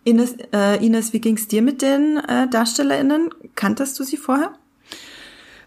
[0.04, 3.32] Ines, äh, Ines wie ging's dir mit den äh, DarstellerInnen?
[3.56, 4.54] Kanntest du sie vorher?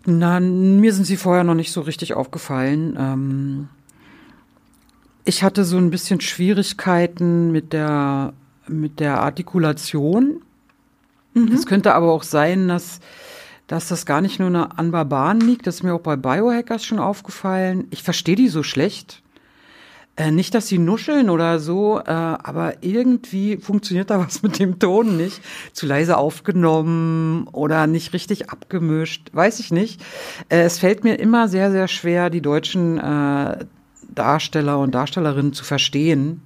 [0.06, 2.96] Na, mir sind sie vorher noch nicht so richtig aufgefallen.
[2.96, 3.68] Ähm,
[5.24, 8.32] ich hatte so ein bisschen Schwierigkeiten mit der,
[8.68, 10.40] mit der Artikulation.
[11.34, 11.52] Mhm.
[11.52, 13.00] Es könnte aber auch sein, dass
[13.70, 15.64] dass das gar nicht nur an Barbaren liegt.
[15.68, 17.86] Das ist mir auch bei Biohackers schon aufgefallen.
[17.90, 19.22] Ich verstehe die so schlecht.
[20.16, 24.80] Äh, nicht, dass sie nuscheln oder so, äh, aber irgendwie funktioniert da was mit dem
[24.80, 25.40] Ton nicht.
[25.72, 30.02] Zu leise aufgenommen oder nicht richtig abgemischt, weiß ich nicht.
[30.48, 33.66] Äh, es fällt mir immer sehr, sehr schwer, die deutschen äh,
[34.12, 36.42] Darsteller und Darstellerinnen zu verstehen.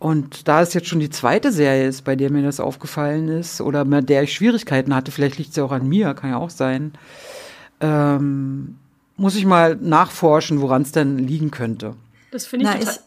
[0.00, 3.60] Und da es jetzt schon die zweite Serie ist, bei der mir das aufgefallen ist,
[3.60, 6.38] oder mit der ich Schwierigkeiten hatte, vielleicht liegt es ja auch an mir, kann ja
[6.38, 6.94] auch sein,
[7.80, 8.78] ähm,
[9.18, 11.96] muss ich mal nachforschen, woran es denn liegen könnte.
[12.30, 12.94] Das finde ich, Na, total.
[12.94, 13.00] Ich,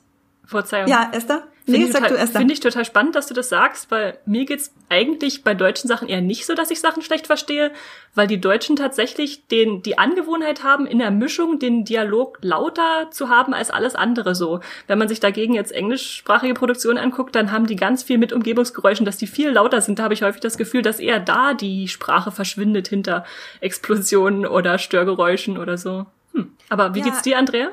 [0.49, 0.87] Verzeihung.
[0.87, 1.43] Ja, Esther?
[1.65, 4.73] Nee, sag du erst Finde ich total spannend, dass du das sagst, weil mir geht's
[4.89, 7.71] eigentlich bei deutschen Sachen eher nicht so, dass ich Sachen schlecht verstehe,
[8.15, 13.29] weil die Deutschen tatsächlich den, die Angewohnheit haben, in der Mischung den Dialog lauter zu
[13.29, 14.59] haben als alles andere so.
[14.87, 19.05] Wenn man sich dagegen jetzt englischsprachige Produktionen anguckt, dann haben die ganz viel mit Umgebungsgeräuschen,
[19.05, 19.99] dass die viel lauter sind.
[19.99, 23.25] Da habe ich häufig das Gefühl, dass eher da die Sprache verschwindet hinter
[23.61, 26.05] Explosionen oder Störgeräuschen oder so.
[26.33, 26.51] Hm.
[26.69, 27.05] Aber wie ja.
[27.05, 27.71] geht's dir, Andrea?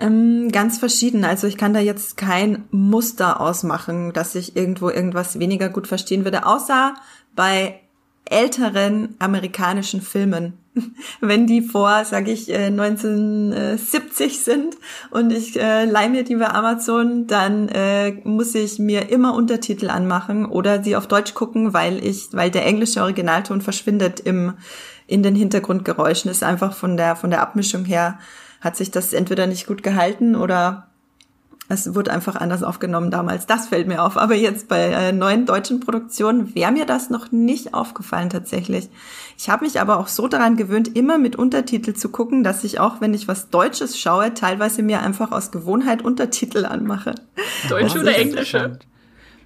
[0.00, 1.24] Ähm, ganz verschieden.
[1.24, 6.24] Also ich kann da jetzt kein Muster ausmachen, dass ich irgendwo irgendwas weniger gut verstehen
[6.24, 6.94] würde, außer
[7.36, 7.80] bei
[8.24, 10.54] älteren amerikanischen Filmen.
[11.20, 14.76] Wenn die vor, sage ich, 1970 äh, sind
[15.10, 19.90] und ich äh, leih mir die bei Amazon, dann äh, muss ich mir immer Untertitel
[19.90, 24.54] anmachen oder sie auf Deutsch gucken, weil ich, weil der englische Originalton verschwindet im
[25.06, 26.30] in den Hintergrundgeräuschen.
[26.30, 28.18] Ist einfach von der von der Abmischung her
[28.60, 30.90] hat sich das entweder nicht gut gehalten oder
[31.70, 33.46] es wurde einfach anders aufgenommen damals.
[33.46, 34.16] Das fällt mir auf.
[34.16, 38.88] Aber jetzt bei äh, neuen deutschen Produktionen wäre mir das noch nicht aufgefallen tatsächlich.
[39.38, 42.80] Ich habe mich aber auch so daran gewöhnt, immer mit Untertitel zu gucken, dass ich
[42.80, 47.14] auch, wenn ich was Deutsches schaue, teilweise mir einfach aus Gewohnheit Untertitel anmache.
[47.68, 48.80] Deutsche oder Englische?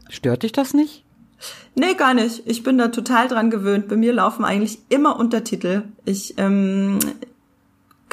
[0.08, 1.04] Stört dich das nicht?
[1.74, 2.42] Nee, gar nicht.
[2.46, 3.88] Ich bin da total dran gewöhnt.
[3.88, 5.82] Bei mir laufen eigentlich immer Untertitel.
[6.06, 6.98] Ich, ähm,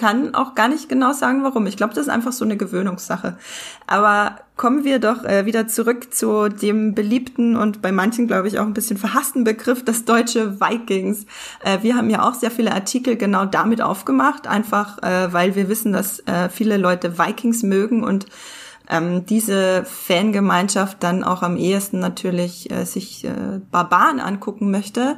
[0.01, 1.67] kann auch gar nicht genau sagen, warum.
[1.67, 3.37] Ich glaube, das ist einfach so eine Gewöhnungssache.
[3.85, 8.57] Aber kommen wir doch äh, wieder zurück zu dem beliebten und bei manchen, glaube ich,
[8.57, 11.27] auch ein bisschen verhassten Begriff, das deutsche Vikings.
[11.63, 15.69] Äh, wir haben ja auch sehr viele Artikel genau damit aufgemacht, einfach äh, weil wir
[15.69, 18.25] wissen, dass äh, viele Leute Vikings mögen und
[18.89, 25.17] ähm, diese Fangemeinschaft dann auch am ehesten natürlich äh, sich äh, Barbaren angucken möchte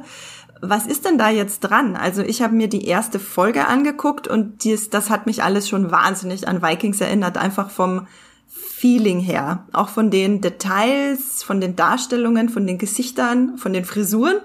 [0.68, 1.96] was ist denn da jetzt dran?
[1.96, 5.90] Also ich habe mir die erste Folge angeguckt und dies, das hat mich alles schon
[5.90, 8.06] wahnsinnig an Vikings erinnert, einfach vom
[8.46, 14.36] Feeling her, auch von den Details, von den Darstellungen, von den Gesichtern, von den Frisuren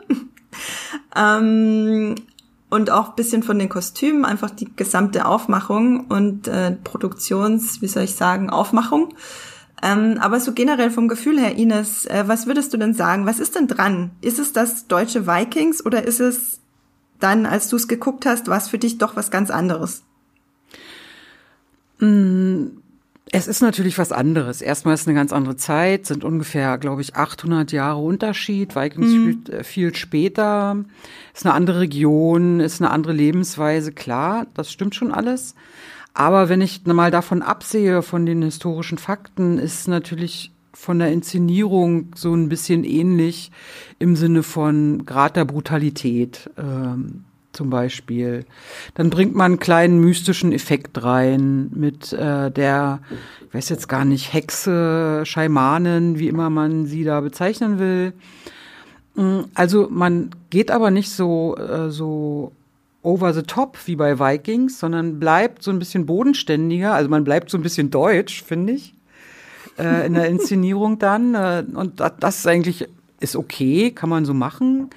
[1.16, 2.16] ähm,
[2.70, 8.04] und auch bisschen von den Kostümen, einfach die gesamte Aufmachung und äh, Produktions, wie soll
[8.04, 9.14] ich sagen, Aufmachung.
[9.82, 13.26] Ähm, aber so generell vom Gefühl her, Ines, äh, was würdest du denn sagen?
[13.26, 14.12] Was ist denn dran?
[14.22, 16.60] Ist es das deutsche Vikings oder ist es
[17.20, 20.04] dann, als du es geguckt hast, was für dich doch was ganz anderes?
[22.00, 22.68] Mm,
[23.32, 24.62] es ist natürlich was anderes.
[24.62, 28.76] Erstmal ist eine ganz andere Zeit, sind ungefähr, glaube ich, 800 Jahre Unterschied.
[28.76, 29.44] Vikings mhm.
[29.46, 30.84] viel, äh, viel später,
[31.34, 33.92] ist eine andere Region, ist eine andere Lebensweise.
[33.92, 35.56] Klar, das stimmt schon alles.
[36.14, 42.12] Aber wenn ich mal davon absehe, von den historischen Fakten, ist natürlich von der Inszenierung
[42.16, 43.52] so ein bisschen ähnlich
[44.00, 48.46] im Sinne von Grad der Brutalität ähm, zum Beispiel.
[48.94, 53.02] Dann bringt man einen kleinen mystischen Effekt rein mit äh, der,
[53.48, 58.14] ich weiß jetzt gar nicht, Hexe, Scheimanen, wie immer man sie da bezeichnen will.
[59.16, 62.54] Mm, also man geht aber nicht so, äh, so
[63.02, 66.94] over the top wie bei Vikings, sondern bleibt so ein bisschen bodenständiger.
[66.94, 68.94] Also man bleibt so ein bisschen deutsch, finde ich,
[69.78, 71.34] äh, in der Inszenierung dann.
[71.36, 72.88] Äh, und das ist eigentlich
[73.20, 74.90] ist okay, kann man so machen.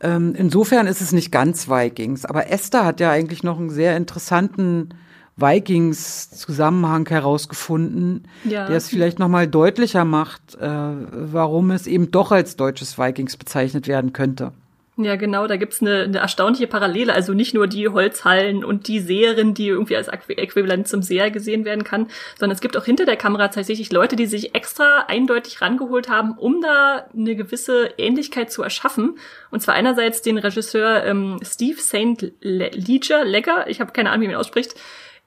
[0.00, 2.24] Ähm, insofern ist es nicht ganz Vikings.
[2.24, 4.90] Aber Esther hat ja eigentlich noch einen sehr interessanten
[5.36, 8.66] Vikings-Zusammenhang herausgefunden, ja.
[8.66, 13.36] der es vielleicht noch mal deutlicher macht, äh, warum es eben doch als deutsches Vikings
[13.36, 14.52] bezeichnet werden könnte.
[14.98, 17.12] Ja, genau, da gibt's eine, eine erstaunliche Parallele.
[17.12, 21.66] Also nicht nur die Holzhallen und die Seherin, die irgendwie als Äquivalent zum Seher gesehen
[21.66, 25.60] werden kann, sondern es gibt auch hinter der Kamera tatsächlich Leute, die sich extra eindeutig
[25.60, 29.18] rangeholt haben, um da eine gewisse Ähnlichkeit zu erschaffen.
[29.50, 32.32] Und zwar einerseits den Regisseur ähm, Steve St.
[32.40, 34.76] Leger, Legger, ich habe keine Ahnung, wie man ihn ausspricht,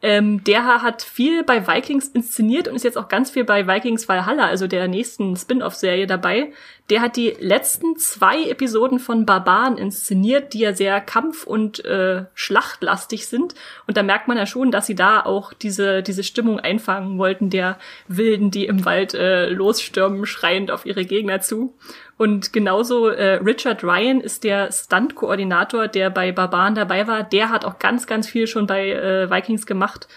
[0.01, 4.07] ähm, der hat viel bei Vikings inszeniert und ist jetzt auch ganz viel bei Vikings
[4.07, 6.53] Valhalla, also der nächsten Spin-off-Serie dabei.
[6.89, 12.23] Der hat die letzten zwei Episoden von Barbaren inszeniert, die ja sehr kampf- und äh,
[12.33, 13.55] schlachtlastig sind.
[13.87, 17.49] Und da merkt man ja schon, dass sie da auch diese, diese Stimmung einfangen wollten,
[17.49, 21.75] der Wilden, die im Wald äh, losstürmen, schreiend auf ihre Gegner zu.
[22.19, 27.23] Und genauso äh, Richard Ryan ist der Stunt-Koordinator, der bei Barbaren dabei war.
[27.23, 30.09] Der hat auch ganz, ganz viel schon bei äh, Vikings gemacht.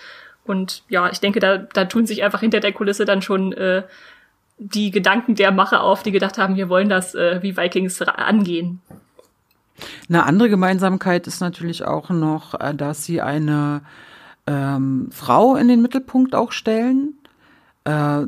[0.45, 3.85] Und ja, ich denke, da, da tun sich einfach hinter der Kulisse dann schon äh,
[4.59, 8.81] die Gedanken der Macher auf, die gedacht haben, wir wollen das äh, wie Vikings angehen.
[10.09, 13.83] Eine andere Gemeinsamkeit ist natürlich auch noch, äh, dass sie eine
[14.49, 17.15] ähm, Frau in den Mittelpunkt auch stellen.
[17.85, 18.27] Äh,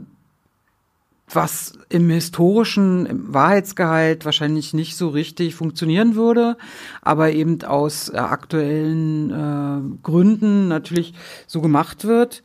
[1.28, 6.56] was im historischen im Wahrheitsgehalt wahrscheinlich nicht so richtig funktionieren würde,
[7.02, 11.14] aber eben aus äh, aktuellen äh, Gründen natürlich
[11.46, 12.42] so gemacht wird.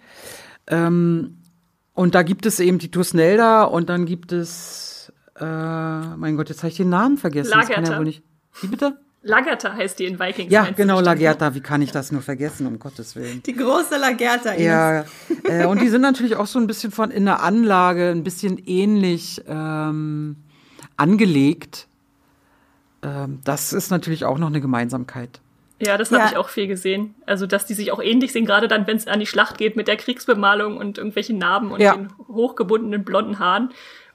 [0.67, 1.37] Ähm,
[1.93, 6.59] und da gibt es eben die Tusnelda und dann gibt es, äh, mein Gott, jetzt
[6.59, 7.51] habe ich den Namen vergessen.
[7.51, 7.67] Lagerta.
[7.67, 8.23] Das kann ja wohl nicht.
[8.61, 8.97] Wie bitte?
[9.21, 10.51] Lagerta heißt die in Vikings.
[10.51, 11.05] Ja, genau, ne?
[11.07, 11.53] Lagerta.
[11.53, 13.43] Wie kann ich das nur vergessen, um Gottes Willen?
[13.43, 14.55] Die große Lagerta.
[14.55, 15.03] Ja,
[15.43, 18.57] äh, und die sind natürlich auch so ein bisschen von in der Anlage ein bisschen
[18.65, 20.37] ähnlich ähm,
[20.95, 21.87] angelegt.
[23.03, 25.41] Ähm, das ist natürlich auch noch eine Gemeinsamkeit.
[25.81, 26.29] Ja, das habe Ja.
[26.31, 27.15] ich auch viel gesehen.
[27.25, 29.77] Also, dass die sich auch ähnlich sehen, gerade dann, wenn es an die Schlacht geht
[29.77, 31.95] mit der Kriegsbemalung und irgendwelchen Narben und Ja.
[31.95, 33.69] den hochgebundenen blonden Haaren.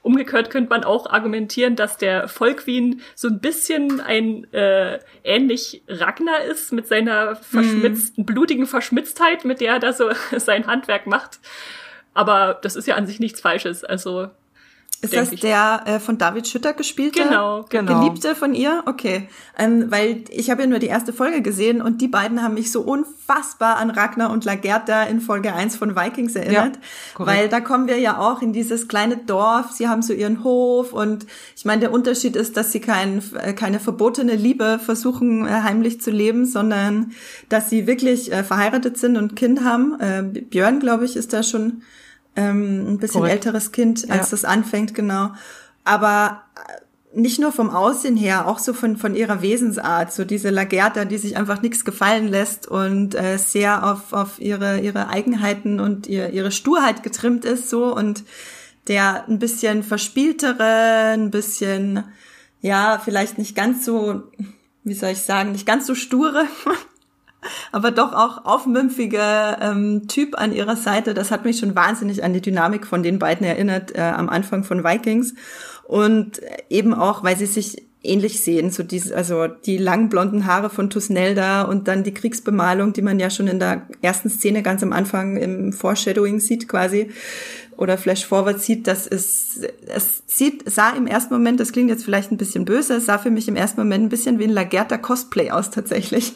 [0.04, 6.42] Umgekehrt könnte man auch argumentieren, dass der Volkwin so ein bisschen ein äh, ähnlich Ragnar
[6.44, 11.40] ist mit seiner verschmitzten, blutigen Verschmitztheit, mit der er da so sein Handwerk macht.
[12.12, 13.82] Aber das ist ja an sich nichts Falsches.
[13.82, 14.28] Also
[15.04, 15.40] Ist das ich.
[15.40, 17.22] der äh, von David Schütter gespielte?
[17.22, 18.00] Genau, genau.
[18.00, 18.82] Geliebte von ihr?
[18.86, 19.28] Okay.
[19.58, 22.72] Ähm, weil ich habe ja nur die erste Folge gesehen und die beiden haben mich
[22.72, 26.78] so unfassbar an Ragnar und Lagertha in Folge 1 von Vikings erinnert.
[27.14, 27.38] korrekt.
[27.38, 30.92] weil da kommen wir ja auch in dieses kleine Dorf, sie haben so ihren Hof
[30.92, 35.50] und ich meine, der Unterschied ist, dass sie kein, äh, keine verbotene Liebe versuchen äh,
[35.50, 37.12] heimlich zu leben, sondern
[37.48, 39.98] dass sie wirklich äh, verheiratet sind und ein Kind haben.
[40.00, 41.82] Äh, Björn, glaube ich, ist da schon
[42.36, 43.46] ähm, ein bisschen Korrekt.
[43.46, 44.30] älteres Kind, als Ja.
[44.32, 45.32] das anfängt, genau.
[45.84, 50.50] Aber äh, nicht nur vom Aussehen her, auch so von, von ihrer Wesensart, so diese
[50.50, 55.78] Lagerta, die sich einfach nichts gefallen lässt und äh, sehr auf, auf ihre, ihre Eigenheiten
[55.78, 58.24] und ihr, ihre Sturheit getrimmt ist, so und
[58.88, 62.04] der ein bisschen verspieltere, ein bisschen,
[62.60, 64.24] ja, vielleicht nicht ganz so,
[64.82, 66.46] wie soll ich sagen, nicht ganz so sture,
[67.72, 71.14] aber doch auch aufmümpfige ähm, Typ an ihrer Seite.
[71.14, 74.64] Das hat mich schon wahnsinnig an die Dynamik von den beiden erinnert äh, am Anfang
[74.64, 75.34] von Vikings
[75.86, 80.70] und eben auch, weil sie sich ähnlich sehen, so dieses, also die langen blonden Haare
[80.70, 84.82] von Tusnelda und dann die Kriegsbemalung, die man ja schon in der ersten Szene ganz
[84.82, 87.10] am Anfang im Foreshadowing sieht quasi
[87.76, 92.04] oder Flash Forward sieht, das ist, es sieht, sah im ersten Moment, das klingt jetzt
[92.04, 94.50] vielleicht ein bisschen böse, es sah für mich im ersten Moment ein bisschen wie ein
[94.50, 96.34] Lagerta Cosplay aus tatsächlich.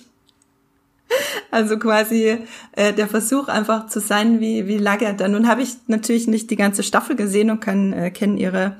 [1.51, 2.38] Also quasi
[2.73, 5.29] äh, der Versuch einfach zu sein wie wie Lagertha.
[5.29, 8.77] Nun habe ich natürlich nicht die ganze Staffel gesehen und kann äh, kennen ihre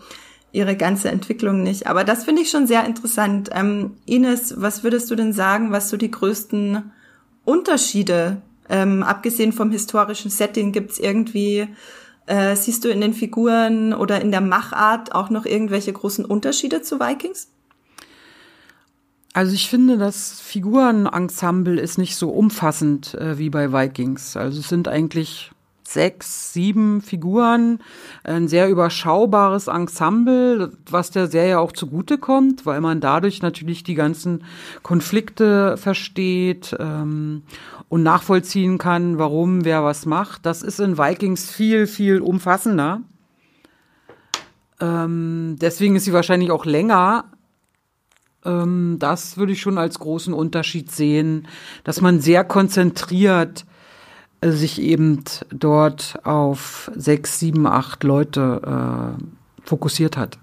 [0.52, 1.86] ihre ganze Entwicklung nicht.
[1.86, 3.50] Aber das finde ich schon sehr interessant.
[3.52, 6.90] Ähm, Ines, was würdest du denn sagen, was so die größten
[7.44, 11.68] Unterschiede, ähm, abgesehen vom historischen Setting, gibt's irgendwie,
[12.26, 16.82] äh, siehst du in den Figuren oder in der Machart auch noch irgendwelche großen Unterschiede
[16.82, 17.48] zu Vikings?
[19.34, 24.36] Also ich finde, das Figurenensemble ist nicht so umfassend äh, wie bei Vikings.
[24.36, 25.52] Also es sind eigentlich
[25.88, 27.78] sechs, sieben Figuren,
[28.22, 34.44] ein sehr überschaubares Ensemble, was der Serie auch zugutekommt, weil man dadurch natürlich die ganzen
[34.82, 37.42] Konflikte versteht ähm,
[37.88, 40.44] und nachvollziehen kann, warum wer was macht.
[40.44, 43.00] Das ist in Vikings viel, viel umfassender.
[44.80, 47.24] Ähm, deswegen ist sie wahrscheinlich auch länger,
[48.98, 51.48] das würde ich schon als großen Unterschied sehen,
[51.84, 53.64] dass man sehr konzentriert
[54.40, 60.38] äh, sich eben dort auf sechs, sieben, acht Leute äh, fokussiert hat.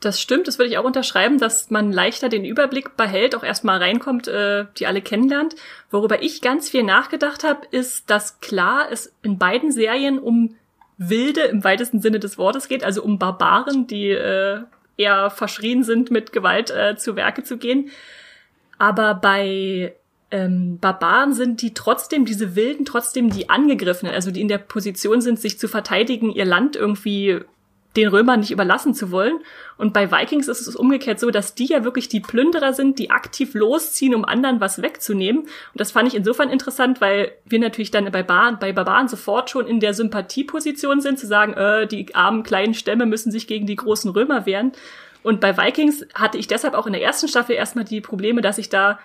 [0.00, 3.78] Das stimmt, das würde ich auch unterschreiben, dass man leichter den Überblick behält, auch erstmal
[3.78, 5.56] reinkommt, äh, die alle kennenlernt.
[5.90, 10.56] Worüber ich ganz viel nachgedacht habe, ist, dass klar es in beiden Serien um
[10.96, 14.62] Wilde im weitesten Sinne des Wortes geht, also um Barbaren, die äh,
[15.00, 17.90] eher verschrien sind, mit Gewalt äh, zu Werke zu gehen.
[18.78, 19.94] Aber bei
[20.30, 25.20] ähm, Barbaren sind die trotzdem, diese Wilden, trotzdem die Angegriffenen, also die in der Position
[25.20, 27.40] sind, sich zu verteidigen, ihr Land irgendwie
[27.96, 29.40] den Römern nicht überlassen zu wollen.
[29.76, 33.10] Und bei Vikings ist es umgekehrt so, dass die ja wirklich die Plünderer sind, die
[33.10, 35.42] aktiv losziehen, um anderen was wegzunehmen.
[35.42, 39.50] Und das fand ich insofern interessant, weil wir natürlich dann bei, Bar bei Barbaren sofort
[39.50, 43.66] schon in der Sympathieposition sind, zu sagen, äh, die armen kleinen Stämme müssen sich gegen
[43.66, 44.72] die großen Römer wehren.
[45.22, 48.58] Und bei Vikings hatte ich deshalb auch in der ersten Staffel erstmal die Probleme, dass
[48.58, 48.98] ich da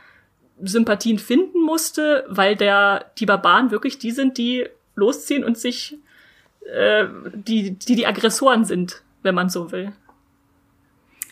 [0.61, 5.97] Sympathien finden musste, weil der, die Barbaren wirklich die sind, die losziehen und sich,
[6.73, 9.91] äh, die, die die Aggressoren sind, wenn man so will.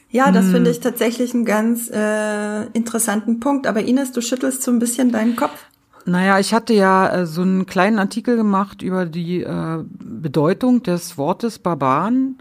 [0.10, 3.66] Ja, das finde ich tatsächlich einen ganz äh, interessanten Punkt.
[3.66, 5.66] Aber Ines, du schüttelst so ein bisschen deinen Kopf.
[6.06, 11.18] Naja, ich hatte ja äh, so einen kleinen Artikel gemacht über die äh, Bedeutung des
[11.18, 12.38] Wortes Barbaren.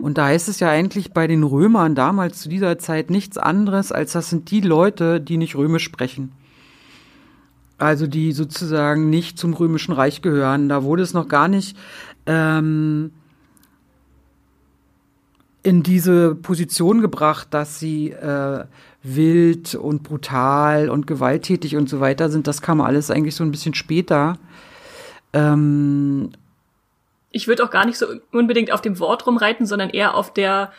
[0.00, 3.92] Und da heißt es ja eigentlich bei den Römern damals zu dieser Zeit nichts anderes,
[3.92, 6.32] als das sind die Leute, die nicht römisch sprechen.
[7.76, 10.70] Also die sozusagen nicht zum römischen Reich gehören.
[10.70, 11.76] Da wurde es noch gar nicht
[12.28, 13.10] ähm,
[15.62, 18.64] in diese Position gebracht, dass sie äh,
[19.02, 22.46] wild und brutal und gewalttätig und so weiter sind.
[22.46, 24.38] Das kam alles eigentlich so ein bisschen später.
[25.32, 26.30] Ähm,
[27.30, 30.72] ich würde auch gar nicht so unbedingt auf dem Wort rumreiten, sondern eher auf der,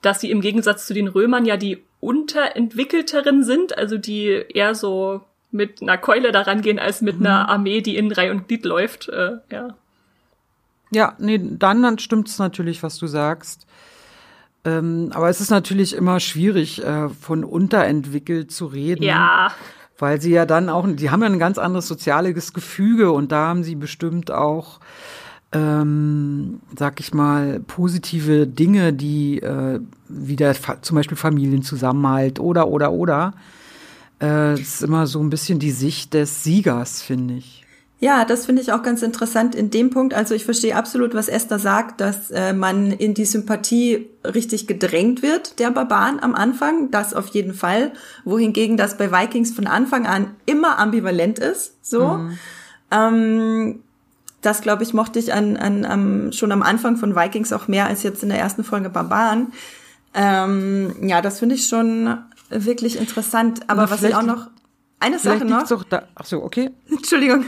[0.00, 5.22] dass sie im Gegensatz zu den Römern ja die unterentwickelteren sind, also die eher so
[5.50, 7.26] mit einer Keule daran gehen als mit mhm.
[7.26, 9.08] einer Armee, die in Reihe und Glied läuft.
[9.08, 9.76] Äh, ja.
[10.90, 13.66] Ja, nee, dann, dann stimmt's natürlich, was du sagst.
[14.64, 19.02] Ähm, aber es ist natürlich immer schwierig, äh, von unterentwickelt zu reden.
[19.02, 19.52] Ja.
[19.98, 23.48] Weil sie ja dann auch, die haben ja ein ganz anderes soziales Gefüge und da
[23.48, 24.80] haben sie bestimmt auch,
[25.52, 33.34] ähm, sag ich mal, positive Dinge, die äh, wieder zum Beispiel Familienzusammenhalt oder, oder, oder.
[34.20, 37.63] Äh, ist immer so ein bisschen die Sicht des Siegers, finde ich.
[38.04, 40.12] Ja, das finde ich auch ganz interessant in dem Punkt.
[40.12, 45.22] Also ich verstehe absolut, was Esther sagt, dass äh, man in die Sympathie richtig gedrängt
[45.22, 46.90] wird, der Barbaren am Anfang.
[46.90, 47.94] Das auf jeden Fall.
[48.26, 51.76] Wohingegen das bei Vikings von Anfang an immer ambivalent ist.
[51.80, 52.08] So.
[52.08, 52.38] Mhm.
[52.90, 53.82] Ähm,
[54.42, 57.86] das, glaube ich, mochte ich an, an, an, schon am Anfang von Vikings auch mehr
[57.86, 59.54] als jetzt in der ersten Folge Barbaren.
[60.12, 62.18] Ähm, ja, das finde ich schon
[62.50, 63.62] wirklich interessant.
[63.68, 64.48] Aber was ich auch noch
[65.00, 65.84] eine Sache noch.
[65.84, 66.70] Da, ach so, okay.
[66.90, 67.46] Entschuldigung.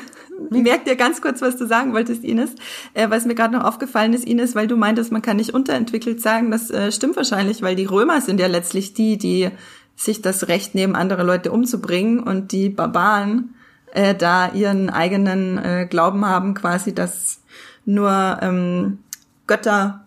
[0.50, 2.50] Merk dir ganz kurz, was du sagen wolltest, Ines.
[2.94, 6.20] Äh, was mir gerade noch aufgefallen ist, Ines, weil du meintest, man kann nicht unterentwickelt
[6.20, 9.50] sagen, das äh, stimmt wahrscheinlich, weil die Römer sind ja letztlich die, die
[9.96, 13.54] sich das Recht nehmen, andere Leute umzubringen und die Barbaren
[13.92, 17.40] äh, da ihren eigenen äh, Glauben haben, quasi, dass
[17.86, 18.98] nur ähm,
[19.46, 20.06] Götter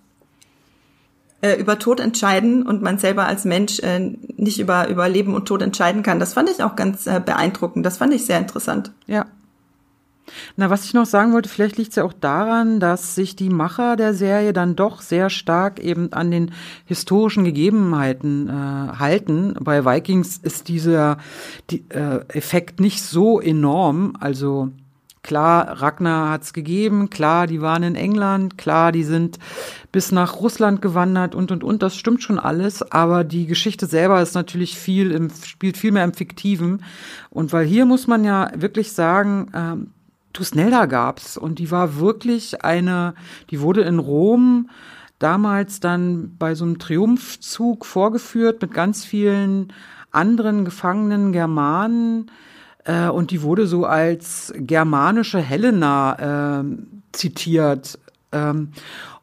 [1.41, 3.99] äh, über Tod entscheiden und man selber als Mensch äh,
[4.37, 6.19] nicht über, über Leben und Tod entscheiden kann.
[6.19, 7.85] Das fand ich auch ganz äh, beeindruckend.
[7.85, 8.91] Das fand ich sehr interessant.
[9.07, 9.25] Ja.
[10.55, 13.49] Na, was ich noch sagen wollte, vielleicht liegt es ja auch daran, dass sich die
[13.49, 16.51] Macher der Serie dann doch sehr stark eben an den
[16.85, 18.51] historischen Gegebenheiten äh,
[18.97, 19.55] halten.
[19.59, 21.17] Bei Vikings ist dieser
[21.69, 24.13] die, äh, Effekt nicht so enorm.
[24.19, 24.71] Also
[25.21, 29.37] Klar, Ragnar hat's gegeben, klar, die waren in England, klar, die sind
[29.91, 34.21] bis nach Russland gewandert und und und, das stimmt schon alles, aber die Geschichte selber
[34.21, 36.83] ist natürlich viel im, spielt viel mehr im Fiktiven.
[37.29, 39.91] Und weil hier muss man ja wirklich sagen, ähm,
[40.33, 43.13] Tusnelda gab's und die war wirklich eine,
[43.49, 44.69] die wurde in Rom
[45.17, 49.73] damals dann bei so einem Triumphzug vorgeführt mit ganz vielen
[50.11, 52.31] anderen gefangenen Germanen
[52.85, 56.63] äh, und die wurde so als germanische Helena äh,
[57.11, 57.99] zitiert.
[58.31, 58.69] Ähm,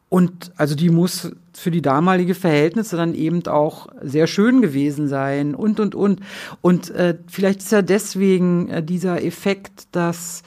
[0.09, 5.55] und also die muss für die damalige Verhältnisse dann eben auch sehr schön gewesen sein
[5.55, 6.21] und und und.
[6.61, 10.43] Und äh, vielleicht ist ja deswegen äh, dieser Effekt, dass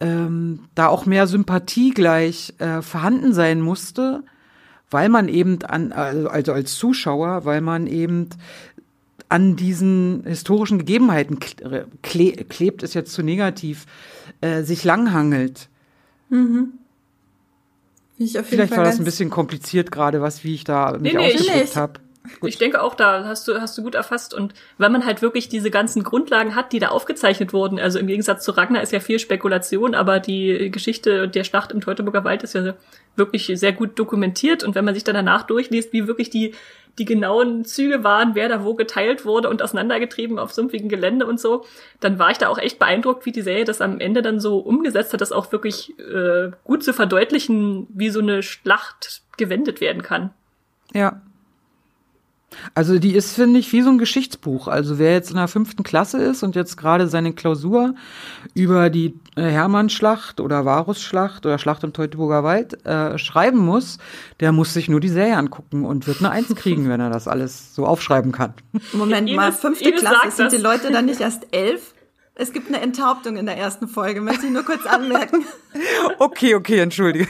[0.00, 4.22] ähm, da auch mehr Sympathie gleich äh, vorhanden sein musste,
[4.90, 8.28] weil man eben an, also, also als Zuschauer, weil man eben
[9.28, 11.38] an diesen historischen Gegebenheiten
[12.02, 13.86] kle klebt, ist jetzt zu negativ,
[14.40, 15.68] äh, sich langhangelt.
[16.30, 16.72] Mhm.
[18.18, 21.76] Vielleicht war das ein bisschen kompliziert gerade, was wie ich da mich nee, nee, ausgedrückt
[21.76, 22.00] habe.
[22.40, 22.48] Gut.
[22.48, 24.34] Ich denke auch, da hast du, hast du gut erfasst.
[24.34, 28.06] Und wenn man halt wirklich diese ganzen Grundlagen hat, die da aufgezeichnet wurden, also im
[28.06, 32.42] Gegensatz zu Ragnar ist ja viel Spekulation, aber die Geschichte der Schlacht im Teutoburger Wald
[32.42, 32.74] ist ja
[33.16, 34.64] wirklich sehr gut dokumentiert.
[34.64, 36.54] Und wenn man sich dann danach durchliest, wie wirklich die,
[36.98, 41.40] die genauen Züge waren, wer da wo geteilt wurde und auseinandergetrieben auf sumpfigen Gelände und
[41.40, 41.64] so,
[42.00, 44.58] dann war ich da auch echt beeindruckt, wie die Serie das am Ende dann so
[44.58, 50.02] umgesetzt hat, das auch wirklich äh, gut zu verdeutlichen, wie so eine Schlacht gewendet werden
[50.02, 50.30] kann.
[50.92, 51.20] Ja,
[52.74, 54.68] also die ist, finde ich, wie so ein Geschichtsbuch.
[54.68, 57.94] Also wer jetzt in der fünften Klasse ist und jetzt gerade seine Klausur
[58.54, 63.98] über die äh, Hermannschlacht oder Varusschlacht oder Schlacht im Teutoburger Wald äh, schreiben muss,
[64.40, 67.28] der muss sich nur die Serie angucken und wird eine Eins kriegen, wenn er das
[67.28, 68.54] alles so aufschreiben kann.
[68.92, 71.94] Moment mal, fünfte Ines Klasse, sind die Leute dann nicht erst elf?
[72.34, 75.44] Es gibt eine Enthauptung in der ersten Folge, möchte ich nur kurz anmerken.
[76.18, 77.28] Okay, okay, entschuldige.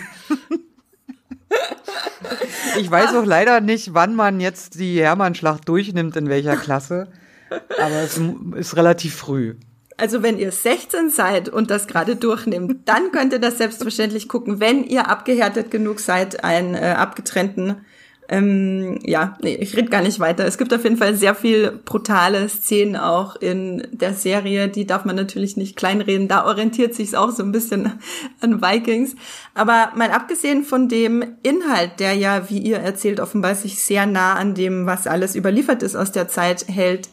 [2.78, 7.08] Ich weiß auch leider nicht, wann man jetzt die Hermannschlacht durchnimmt, in welcher Klasse.
[7.50, 8.20] Aber es
[8.56, 9.54] ist relativ früh.
[9.96, 14.60] Also wenn ihr 16 seid und das gerade durchnimmt, dann könnt ihr das selbstverständlich gucken,
[14.60, 17.84] wenn ihr abgehärtet genug seid, einen äh, abgetrennten
[18.30, 20.44] ähm, ja, nee, ich rede gar nicht weiter.
[20.44, 24.68] Es gibt auf jeden Fall sehr viel brutale Szenen auch in der Serie.
[24.68, 26.28] Die darf man natürlich nicht kleinreden.
[26.28, 27.92] Da orientiert sich auch so ein bisschen
[28.40, 29.16] an Vikings.
[29.54, 34.34] Aber mal abgesehen von dem Inhalt, der ja, wie ihr erzählt, offenbar sich sehr nah
[34.34, 37.08] an dem, was alles überliefert ist aus der Zeit hält.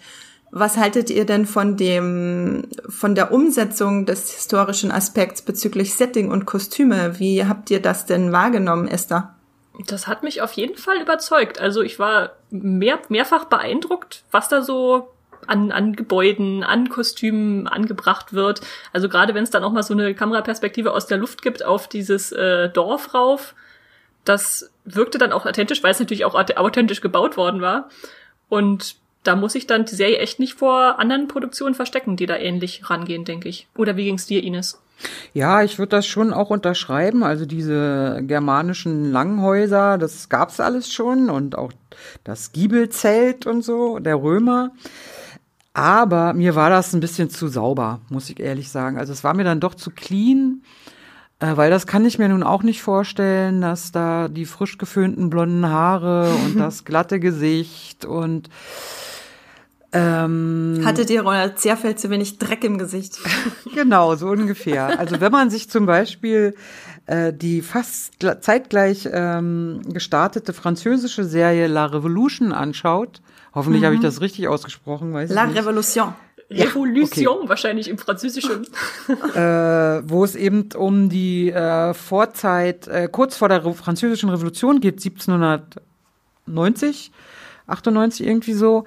[0.51, 6.45] Was haltet ihr denn von dem, von der Umsetzung des historischen Aspekts bezüglich Setting und
[6.45, 7.19] Kostüme?
[7.19, 9.34] Wie habt ihr das denn wahrgenommen, Esther?
[9.87, 11.59] Das hat mich auf jeden Fall überzeugt.
[11.59, 15.11] Also ich war mehr, mehrfach beeindruckt, was da so
[15.47, 18.61] an, an Gebäuden, an Kostümen angebracht wird.
[18.93, 21.87] Also gerade wenn es dann auch mal so eine Kameraperspektive aus der Luft gibt auf
[21.87, 23.55] dieses äh, Dorf rauf,
[24.23, 27.89] das wirkte dann auch authentisch, weil es natürlich auch authentisch gebaut worden war.
[28.49, 28.95] Und
[29.25, 32.89] da muss ich dann die Serie echt nicht vor anderen Produktionen verstecken, die da ähnlich
[32.89, 33.67] rangehen, denke ich.
[33.75, 34.79] Oder wie ging's dir, Ines?
[35.33, 37.23] Ja, ich würde das schon auch unterschreiben.
[37.23, 41.71] Also diese germanischen Langhäuser, das gab's alles schon und auch
[42.23, 44.71] das Giebelzelt und so der Römer.
[45.73, 48.97] Aber mir war das ein bisschen zu sauber, muss ich ehrlich sagen.
[48.97, 50.63] Also es war mir dann doch zu clean,
[51.39, 55.29] äh, weil das kann ich mir nun auch nicht vorstellen, dass da die frisch geföhnten
[55.29, 58.49] blonden Haare und das glatte Gesicht und
[59.95, 63.19] ähm, Hattet ihr Ronald Zerfeld zu wenig Dreck im Gesicht?
[63.73, 64.99] genau, so ungefähr.
[64.99, 66.55] Also wenn man sich zum Beispiel
[67.05, 73.21] äh, die fast zeitgleich ähm, gestartete französische Serie La Revolution anschaut,
[73.55, 73.85] Hoffentlich mhm.
[73.85, 75.59] habe ich das richtig ausgesprochen, weiß La ich nicht.
[75.59, 76.13] Revolution.
[76.51, 77.49] Revolution okay.
[77.49, 78.67] wahrscheinlich im Französischen.
[79.33, 84.81] äh, wo es eben um die äh, Vorzeit, äh, kurz vor der Re Französischen Revolution
[84.81, 87.11] geht, 1790,
[87.65, 88.83] 98 irgendwie so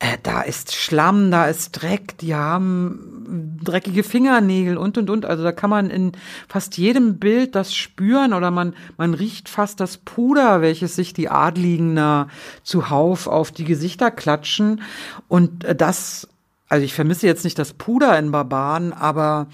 [0.00, 5.24] äh, da ist Schlamm, da ist Dreck, die haben dreckige Fingernägel und und und.
[5.24, 6.12] Also da kann man in
[6.48, 11.28] fast jedem Bild das spüren oder man, man riecht fast das Puder, welches sich die
[11.28, 12.28] Adligen da
[12.62, 14.82] zuhauf auf die Gesichter klatschen.
[15.28, 16.28] Und äh, das,
[16.68, 19.46] also ich vermisse jetzt nicht das Puder in Barbaren, aber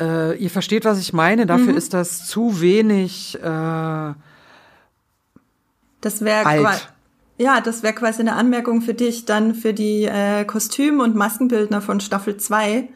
[0.00, 1.46] äh, ihr versteht, was ich meine.
[1.46, 1.78] Dafür mhm.
[1.78, 3.36] ist das zu wenig.
[3.42, 4.14] Äh,
[6.00, 6.86] das wäre
[7.38, 11.82] ja, das wäre quasi eine Anmerkung für dich dann für die äh, Kostüm- und Maskenbildner
[11.82, 12.88] von Staffel 2,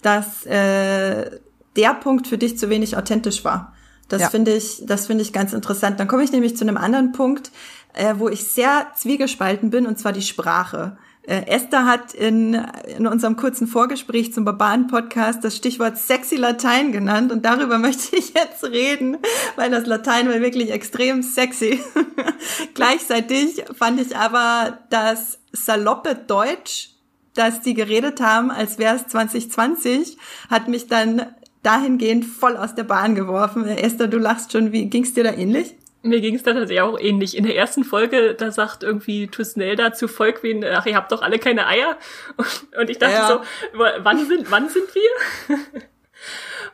[0.00, 1.38] dass äh,
[1.76, 3.74] der Punkt für dich zu wenig authentisch war.
[4.08, 4.30] Das ja.
[4.30, 6.00] finde ich, das finde ich ganz interessant.
[6.00, 7.50] Dann komme ich nämlich zu einem anderen Punkt,
[7.94, 10.96] äh, wo ich sehr zwiegespalten bin, und zwar die Sprache.
[11.24, 12.54] Äh, Esther hat in,
[12.96, 18.34] in unserem kurzen Vorgespräch zum Barbaren-Podcast das Stichwort sexy Latein genannt und darüber möchte ich
[18.34, 19.18] jetzt reden,
[19.56, 21.80] weil das Latein war wirklich extrem sexy.
[22.74, 26.90] Gleichzeitig fand ich aber das saloppe Deutsch,
[27.34, 30.18] das die geredet haben, als wäre es 2020,
[30.50, 31.26] hat mich dann
[31.62, 33.66] dahingehend voll aus der Bahn geworfen.
[33.68, 35.76] Esther, du lachst schon, wie ging's dir da ähnlich?
[36.02, 37.36] Mir ging es da tatsächlich auch ähnlich.
[37.36, 41.38] In der ersten Folge, da sagt irgendwie Tusnelda zu Volkwin, ach, ihr habt doch alle
[41.38, 41.96] keine Eier.
[42.36, 43.28] Und, und ich dachte ja.
[43.28, 43.40] so,
[43.72, 45.56] wann sind, wann sind wir?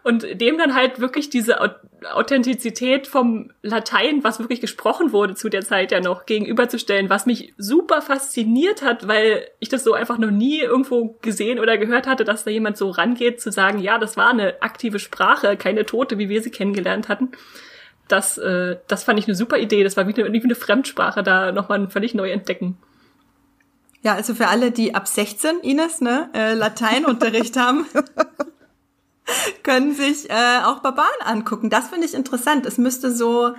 [0.02, 1.58] und dem dann halt wirklich diese
[2.14, 7.52] Authentizität vom Latein, was wirklich gesprochen wurde zu der Zeit ja noch, gegenüberzustellen, was mich
[7.58, 12.24] super fasziniert hat, weil ich das so einfach noch nie irgendwo gesehen oder gehört hatte,
[12.24, 16.16] dass da jemand so rangeht, zu sagen, ja, das war eine aktive Sprache, keine tote,
[16.18, 17.32] wie wir sie kennengelernt hatten
[18.08, 19.84] das, äh, das fand ich eine super Idee.
[19.84, 22.78] Das war wie eine, wie eine Fremdsprache, da nochmal völlig neu entdecken.
[24.02, 27.86] Ja, also für alle, die ab 16, Ines, ne, äh, Lateinunterricht haben,
[29.62, 31.70] können sich äh, auch Barbaren angucken.
[31.70, 32.64] Das finde ich interessant.
[32.66, 33.54] Es müsste so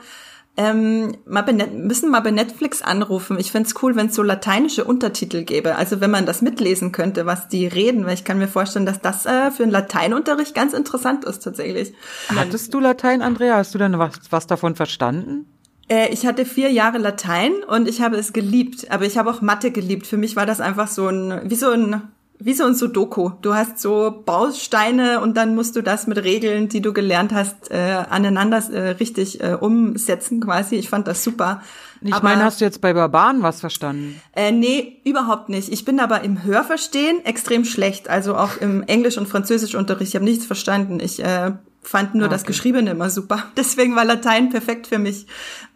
[0.60, 3.39] ähm, mal müssen mal bei Netflix anrufen.
[3.39, 5.78] Ich fände cool, wenn es so lateinische Untertitel gäbe.
[5.78, 8.99] Also wenn man das mitlesen könnte, was die reden, weil ich kann mir vorstellen, dass
[8.99, 11.93] das äh, für einen Lateinunterricht ganz interessant ist tatsächlich.
[12.36, 13.55] Hattest du Latein, Andrea?
[13.55, 15.45] Hast du denn was, was davon verstanden?
[15.88, 19.39] Äh, ich hatte vier Jahre Latein und ich habe es geliebt, aber ich habe auch
[19.39, 20.07] Mathe geliebt.
[20.07, 22.01] Für mich war das einfach so ein, wie so ein
[22.41, 23.31] wie so ein Sudoku.
[23.41, 27.69] Du hast so Bausteine und dann musst du das mit Regeln, die du gelernt hast,
[27.69, 30.75] äh, aneinander äh, richtig äh, umsetzen quasi.
[30.75, 31.61] Ich fand das super.
[32.01, 34.21] Ich aber, meine, hast du jetzt bei Barbaren was verstanden?
[34.33, 35.69] Äh, nee, überhaupt nicht.
[35.69, 38.09] Ich bin aber im Hörverstehen extrem schlecht.
[38.09, 40.11] Also auch im Englisch- und Französischunterricht.
[40.11, 41.01] Ich habe nichts verstanden.
[41.01, 41.51] Ich äh,
[41.82, 42.36] fand nur ah, okay.
[42.36, 43.43] das Geschriebene immer super.
[43.57, 45.25] Deswegen war Latein perfekt für mich.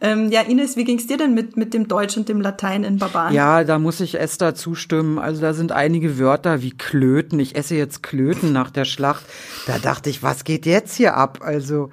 [0.01, 2.97] Ähm, ja, Ines, wie ging's dir denn mit, mit dem Deutsch und dem Latein in
[2.97, 3.34] Barbaren?
[3.34, 5.18] Ja, da muss ich Esther zustimmen.
[5.18, 7.39] Also da sind einige Wörter wie Klöten.
[7.39, 9.24] Ich esse jetzt Klöten nach der Schlacht.
[9.66, 11.39] Da dachte ich, was geht jetzt hier ab?
[11.41, 11.89] Also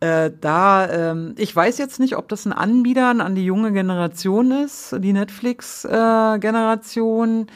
[0.00, 4.52] äh, da, ähm, ich weiß jetzt nicht, ob das ein Anbietern an die junge Generation
[4.52, 7.48] ist, die Netflix-Generation.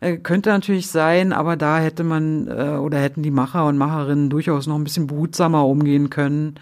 [0.00, 4.30] Äh, könnte natürlich sein, aber da hätte man äh, oder hätten die Macher und Macherinnen
[4.30, 6.54] durchaus noch ein bisschen behutsamer umgehen können.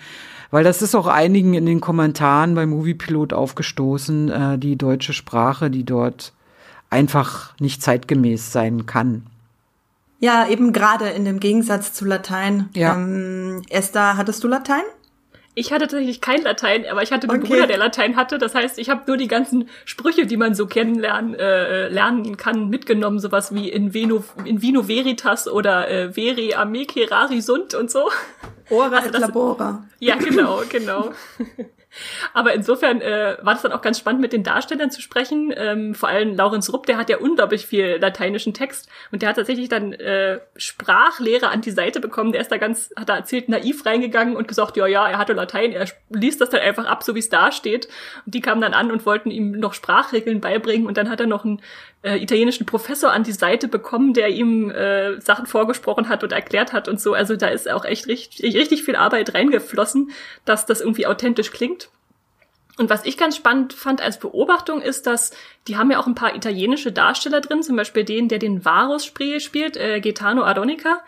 [0.50, 5.70] Weil das ist auch einigen in den Kommentaren bei Moviepilot aufgestoßen, äh, die deutsche Sprache,
[5.70, 6.32] die dort
[6.90, 9.26] einfach nicht zeitgemäß sein kann.
[10.20, 12.70] Ja, eben gerade in dem Gegensatz zu Latein.
[12.74, 12.94] Ja.
[12.94, 14.82] Ähm, Esther, hattest du Latein?
[15.54, 17.50] Ich hatte tatsächlich kein Latein, aber ich hatte einen okay.
[17.50, 18.38] Bruder, der Latein hatte.
[18.38, 22.68] Das heißt, ich habe nur die ganzen Sprüche, die man so kennenlernen äh, lernen kann,
[22.68, 23.18] mitgenommen.
[23.18, 28.08] Sowas wie in Vino, in Vino Veritas oder äh, Veri Ame Rari sunt und so.
[28.70, 29.82] Ora et labora.
[30.00, 31.12] Ja, genau, genau.
[32.34, 35.52] Aber insofern äh, war das dann auch ganz spannend, mit den Darstellern zu sprechen.
[35.56, 39.36] Ähm, vor allem Laurenz Rupp, der hat ja unglaublich viel lateinischen Text und der hat
[39.36, 42.32] tatsächlich dann äh, Sprachlehre an die Seite bekommen.
[42.32, 45.32] Der ist da ganz, hat da erzählt, naiv reingegangen und gesagt, ja, ja, er hatte
[45.32, 47.88] Latein, er liest das dann einfach ab, so wie es da steht.
[48.26, 51.26] Und die kamen dann an und wollten ihm noch Sprachregeln beibringen und dann hat er
[51.26, 51.60] noch einen
[52.02, 56.72] äh, italienischen Professor an die Seite bekommen, der ihm äh, Sachen vorgesprochen hat und erklärt
[56.72, 57.14] hat und so.
[57.14, 60.10] Also da ist auch echt richtig, richtig viel Arbeit reingeflossen,
[60.44, 61.87] dass das irgendwie authentisch klingt.
[62.78, 65.32] Und was ich ganz spannend fand als Beobachtung ist, dass
[65.66, 69.04] die haben ja auch ein paar italienische Darsteller drin, zum Beispiel den, der den Varus
[69.04, 71.02] spielt, äh, Gaetano Adonica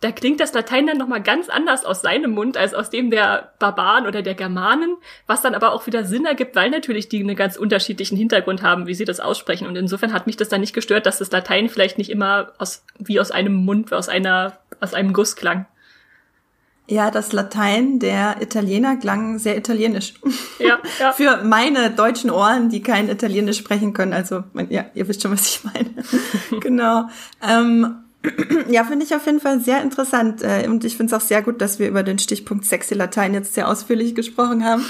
[0.00, 3.52] da klingt das Latein dann nochmal ganz anders aus seinem Mund als aus dem der
[3.58, 7.34] Barbaren oder der Germanen, was dann aber auch wieder Sinn ergibt, weil natürlich die einen
[7.34, 9.66] ganz unterschiedlichen Hintergrund haben, wie sie das aussprechen.
[9.66, 12.84] Und insofern hat mich das dann nicht gestört, dass das Latein vielleicht nicht immer aus,
[12.98, 15.66] wie aus einem Mund, aus einer, aus einem Guss klang.
[16.88, 20.14] Ja, das Latein der Italiener klang sehr italienisch.
[20.58, 21.12] Ja, ja.
[21.12, 24.12] Für meine deutschen Ohren, die kein Italienisch sprechen können.
[24.12, 25.90] Also, ja, ihr wisst schon, was ich meine.
[26.60, 27.08] genau.
[27.42, 27.96] Ähm,
[28.68, 30.42] ja, finde ich auf jeden Fall sehr interessant.
[30.42, 33.34] Äh, und ich finde es auch sehr gut, dass wir über den Stichpunkt sexy Latein
[33.34, 34.84] jetzt sehr ausführlich gesprochen haben.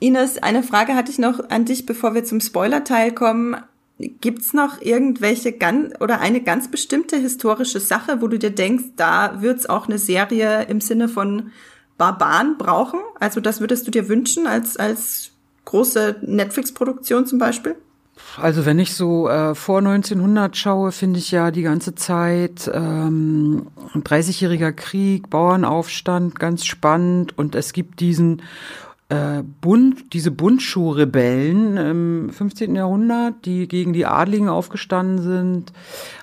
[0.00, 3.56] Ines, eine Frage hatte ich noch an dich, bevor wir zum Spoiler-Teil kommen.
[3.98, 9.42] Gibt's noch irgendwelche ganz oder eine ganz bestimmte historische Sache, wo du dir denkst, da
[9.42, 11.50] wird's auch eine Serie im Sinne von
[11.96, 13.00] Barbaren brauchen?
[13.18, 15.32] Also das würdest du dir wünschen als, als
[15.64, 17.74] große Netflix-Produktion zum Beispiel?
[18.36, 23.66] Also wenn ich so äh, vor 1900 schaue, finde ich ja die ganze Zeit ähm,
[23.94, 28.42] 30-jähriger Krieg, Bauernaufstand ganz spannend und es gibt diesen
[29.10, 32.76] äh, Bund, diese Bundschuhrebellen im 15.
[32.76, 35.72] Jahrhundert, die gegen die Adligen aufgestanden sind.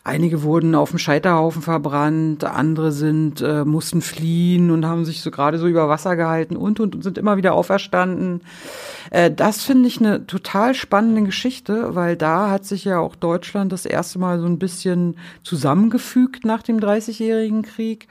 [0.03, 5.31] Einige wurden auf dem Scheiterhaufen verbrannt, andere sind äh, mussten fliehen und haben sich so
[5.31, 8.41] gerade so über Wasser gehalten und und, und sind immer wieder auferstanden.
[9.09, 13.71] Äh, das finde ich eine total spannende Geschichte, weil da hat sich ja auch Deutschland
[13.71, 18.07] das erste Mal so ein bisschen zusammengefügt nach dem Dreißigjährigen Krieg.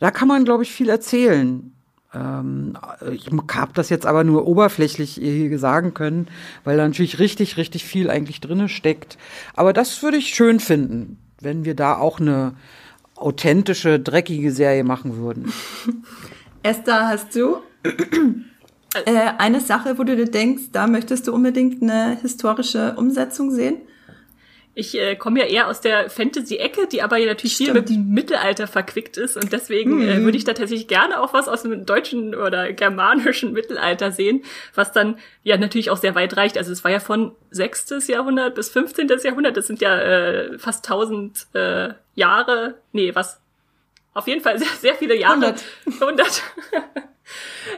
[0.00, 1.72] Da kann man, glaube ich, viel erzählen.
[2.14, 2.76] Ähm,
[3.12, 5.20] ich habe das jetzt aber nur oberflächlich
[5.58, 6.28] sagen können,
[6.64, 9.18] weil da natürlich richtig, richtig viel eigentlich drinne steckt.
[9.54, 12.54] Aber das würde ich schön finden, wenn wir da auch eine
[13.14, 15.52] authentische, dreckige Serie machen würden.
[16.62, 17.58] Esther, hast du
[19.04, 23.76] äh, eine Sache, wo du dir denkst, da möchtest du unbedingt eine historische Umsetzung sehen?
[24.78, 27.70] Ich äh, komme ja eher aus der Fantasy-Ecke, die aber ja natürlich Stimmt.
[27.70, 30.08] viel mit dem Mittelalter verquickt ist und deswegen äh, mhm.
[30.08, 34.44] äh, würde ich da tatsächlich gerne auch was aus dem deutschen oder germanischen Mittelalter sehen,
[34.76, 36.56] was dann ja natürlich auch sehr weit reicht.
[36.56, 38.06] Also es war ja von 6.
[38.06, 39.08] Jahrhundert bis 15.
[39.24, 43.40] Jahrhundert, das sind ja äh, fast 1000 äh, Jahre, nee, was?
[44.14, 45.56] Auf jeden Fall sehr, sehr viele Jahre.
[45.56, 45.64] 100.
[46.00, 46.42] 100.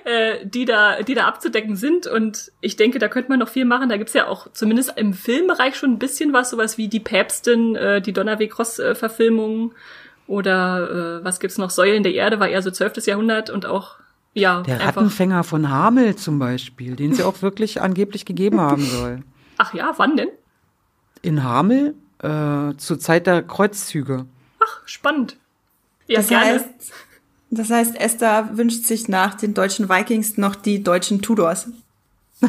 [0.05, 2.07] äh, die da, die da abzudecken sind.
[2.07, 3.89] Und ich denke, da könnte man noch viel machen.
[3.89, 7.77] Da gibt's ja auch zumindest im Filmbereich schon ein bisschen was, sowas wie die Päpstin,
[7.77, 9.73] äh, die Donnerweg-Cross-Verfilmung
[10.27, 11.71] oder äh, was gibt's noch?
[11.71, 13.07] Säulen der Erde war eher so 12.
[13.07, 13.97] Jahrhundert und auch
[14.33, 14.63] ja.
[14.63, 19.23] Der Rattenfänger von Hamel zum Beispiel, den sie auch wirklich angeblich gegeben haben soll.
[19.59, 20.29] Ach ja, wann denn?
[21.23, 24.27] In Hamel, äh, zur Zeit der Kreuzzüge.
[24.63, 25.37] Ach, spannend.
[26.07, 26.47] Ja, das gerne.
[26.47, 26.93] Heißt,
[27.51, 31.69] das heißt, Esther wünscht sich nach den deutschen Vikings noch die deutschen Tudors.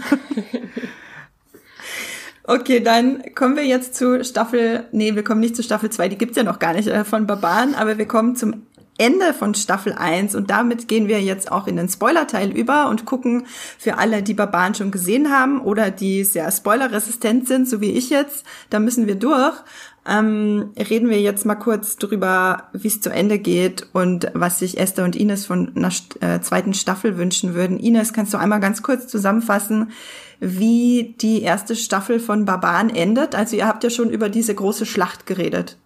[2.44, 6.18] okay, dann kommen wir jetzt zu Staffel, nee, wir kommen nicht zu Staffel 2, die
[6.18, 8.68] gibt's ja noch gar nicht äh, von Barbaren, aber wir kommen zum
[8.98, 13.06] Ende von Staffel 1 und damit gehen wir jetzt auch in den Spoiler-Teil über und
[13.06, 17.92] gucken für alle, die Barbaren schon gesehen haben oder die sehr spoilerresistent sind, so wie
[17.92, 19.64] ich jetzt, da müssen wir durch
[20.08, 24.80] ähm, reden wir jetzt mal kurz drüber, wie es zu Ende geht und was sich
[24.80, 27.80] Esther und Ines von einer äh, zweiten Staffel wünschen würden.
[27.80, 29.92] Ines, kannst du einmal ganz kurz zusammenfassen,
[30.40, 33.36] wie die erste Staffel von Barbaren endet?
[33.36, 35.78] Also ihr habt ja schon über diese große Schlacht geredet.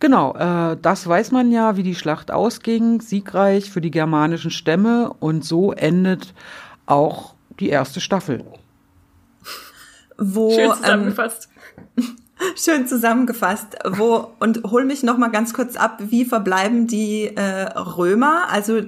[0.00, 5.12] Genau, äh, das weiß man ja, wie die Schlacht ausging, siegreich für die germanischen Stämme
[5.20, 6.32] und so endet
[6.86, 8.42] auch die erste Staffel.
[10.16, 11.48] Wo, Schön zusammengefasst.
[11.98, 12.04] Ähm,
[12.56, 13.76] Schön zusammengefasst.
[13.84, 15.98] Wo und hol mich noch mal ganz kurz ab.
[16.08, 18.48] Wie verbleiben die äh, Römer?
[18.50, 18.80] Also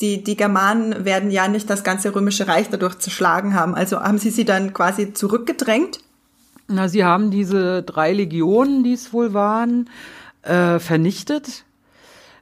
[0.00, 3.74] die die Germanen werden ja nicht das ganze römische Reich dadurch zerschlagen haben.
[3.74, 6.00] Also haben sie sie dann quasi zurückgedrängt?
[6.68, 9.90] Na, sie haben diese drei Legionen, die es wohl waren,
[10.42, 11.64] äh, vernichtet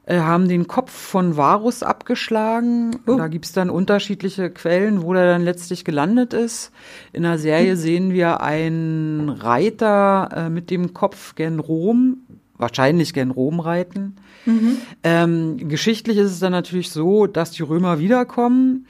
[0.09, 2.99] äh, haben den Kopf von Varus abgeschlagen.
[3.05, 3.15] Oh.
[3.15, 6.71] Da gibt's dann unterschiedliche Quellen, wo er dann letztlich gelandet ist.
[7.13, 7.77] In der Serie hm.
[7.77, 12.21] sehen wir einen Reiter äh, mit dem Kopf gen Rom,
[12.57, 14.15] wahrscheinlich gen Rom reiten.
[14.45, 14.77] Mhm.
[15.03, 18.87] Ähm, geschichtlich ist es dann natürlich so, dass die Römer wiederkommen,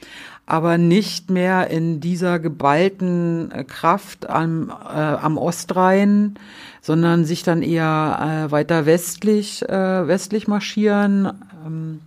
[0.50, 6.34] aber nicht mehr in dieser geballten äh, Kraft am, äh, am Ostrhein,
[6.80, 11.30] sondern sich dann eher äh, weiter westlich, äh, westlich marschieren.
[11.64, 12.00] Ähm,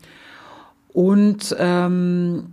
[0.91, 2.47] und ähm,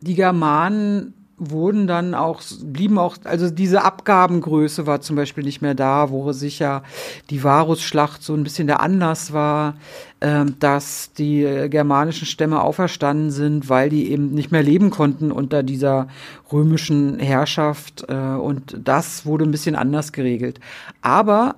[0.00, 1.14] die Germanen
[1.50, 6.32] wurden dann auch, blieben auch, also diese Abgabengröße war zum Beispiel nicht mehr da, wo
[6.32, 6.82] sicher
[7.30, 9.74] die Varusschlacht so ein bisschen der Anlass war,
[10.20, 15.62] äh, dass die germanischen Stämme auferstanden sind, weil die eben nicht mehr leben konnten unter
[15.62, 16.08] dieser
[16.52, 18.04] römischen Herrschaft.
[18.08, 20.60] Äh, und das wurde ein bisschen anders geregelt.
[21.00, 21.56] Aber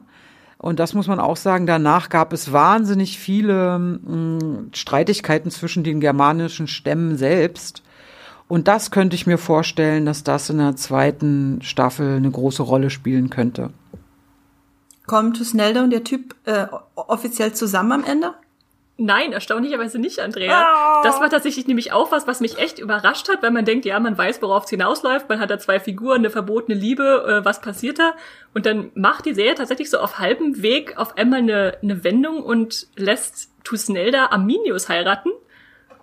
[0.64, 5.84] und das muss man auch sagen, danach gab es wahnsinnig viele mh, hm, Streitigkeiten zwischen
[5.84, 7.82] den germanischen Stämmen selbst.
[8.48, 12.90] Und das könnte ich mir vorstellen, dass das in der zweiten Staffel eine große Rolle
[12.90, 13.70] spielen könnte.
[15.06, 18.34] Kommt Tusnelda und der Typ äh, offiziell zusammen am Ende?
[18.96, 21.00] Nein, erstaunlicherweise nicht, Andrea.
[21.00, 21.02] Oh.
[21.02, 23.98] Das war tatsächlich nämlich auch was, was mich echt überrascht hat, weil man denkt, ja,
[23.98, 27.60] man weiß, worauf es hinausläuft, man hat da zwei Figuren, eine verbotene Liebe, äh, was
[27.60, 28.12] passiert da?
[28.54, 32.40] Und dann macht die Serie tatsächlich so auf halbem Weg auf einmal eine, eine Wendung
[32.42, 35.30] und lässt Tusnelda Arminius heiraten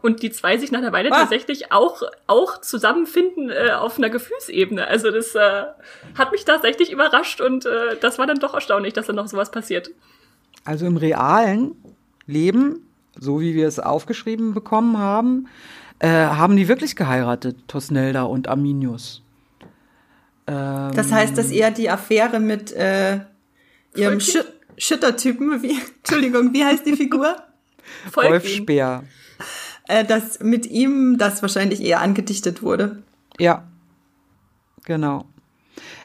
[0.02, 1.20] und die zwei sich nach einer Weile ah.
[1.20, 4.88] tatsächlich auch auch zusammenfinden äh, auf einer Gefühlsebene.
[4.88, 5.64] Also das äh,
[6.18, 9.52] hat mich tatsächlich überrascht und äh, das war dann doch erstaunlich, dass da noch sowas
[9.52, 9.92] passiert.
[10.66, 11.76] Also im realen
[12.26, 12.88] Leben,
[13.20, 15.48] so wie wir es aufgeschrieben bekommen haben,
[16.00, 19.22] äh, haben die wirklich geheiratet, Tosnelda und Arminius.
[20.48, 23.20] Ähm, das heißt, dass eher die Affäre mit äh,
[23.96, 24.38] ihrem Sch
[24.78, 27.36] Schüttertypen, wie, Entschuldigung, wie heißt die Figur?
[28.14, 29.04] Wolfspeer
[29.92, 33.04] äh, dass mit ihm das wahrscheinlich eher angedichtet wurde.
[33.38, 33.64] Ja,
[34.86, 35.26] genau.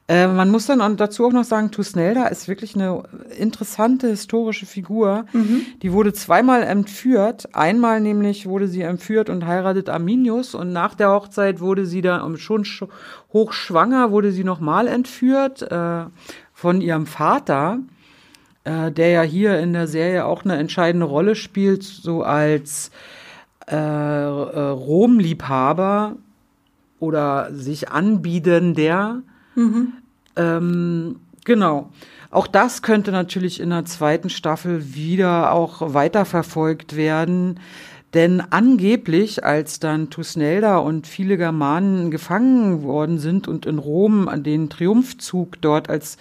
[0.08, 3.02] Äh, man muss dann dazu auch noch sagen, Tusnelda ist wirklich eine
[3.38, 5.26] interessante historische Figur.
[5.32, 5.62] Mhm.
[5.82, 7.54] Die wurde zweimal entführt.
[7.54, 12.36] Einmal nämlich wurde sie entführt und heiratet Arminius und nach der Hochzeit wurde sie dann
[12.38, 12.64] schon
[13.32, 16.04] hochschwanger, wurde sie nochmal entführt äh,
[16.52, 17.80] von ihrem Vater,
[18.64, 22.92] äh, der ja hier in der Serie auch eine entscheidende Rolle spielt, so als
[23.68, 26.16] äh, äh, Romliebhaber
[27.00, 29.22] oder sich anbietender.
[29.54, 29.92] Mhm.
[30.36, 31.90] Ähm, genau.
[32.30, 37.60] Auch das könnte natürlich in der zweiten Staffel wieder auch weiterverfolgt werden.
[38.16, 44.70] Denn angeblich, als dann Tusnelda und viele Germanen gefangen worden sind und in Rom den
[44.70, 46.16] Triumphzug dort als,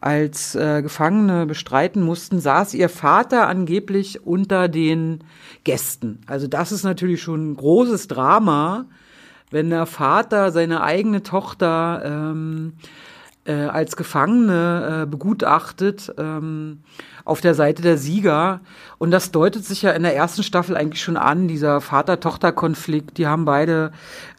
[0.00, 5.22] als äh, Gefangene bestreiten mussten, saß ihr Vater angeblich unter den
[5.62, 6.18] Gästen.
[6.26, 8.86] Also das ist natürlich schon ein großes Drama,
[9.52, 12.72] wenn der Vater seine eigene Tochter ähm,
[13.46, 16.12] äh, als Gefangene äh, begutachtet.
[16.18, 16.80] Ähm,
[17.26, 18.60] auf der Seite der Sieger.
[18.98, 23.18] Und das deutet sich ja in der ersten Staffel eigentlich schon an, dieser Vater-Tochter-Konflikt.
[23.18, 23.90] Die haben beide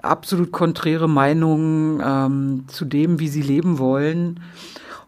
[0.01, 4.39] absolut konträre Meinungen ähm, zu dem, wie sie leben wollen.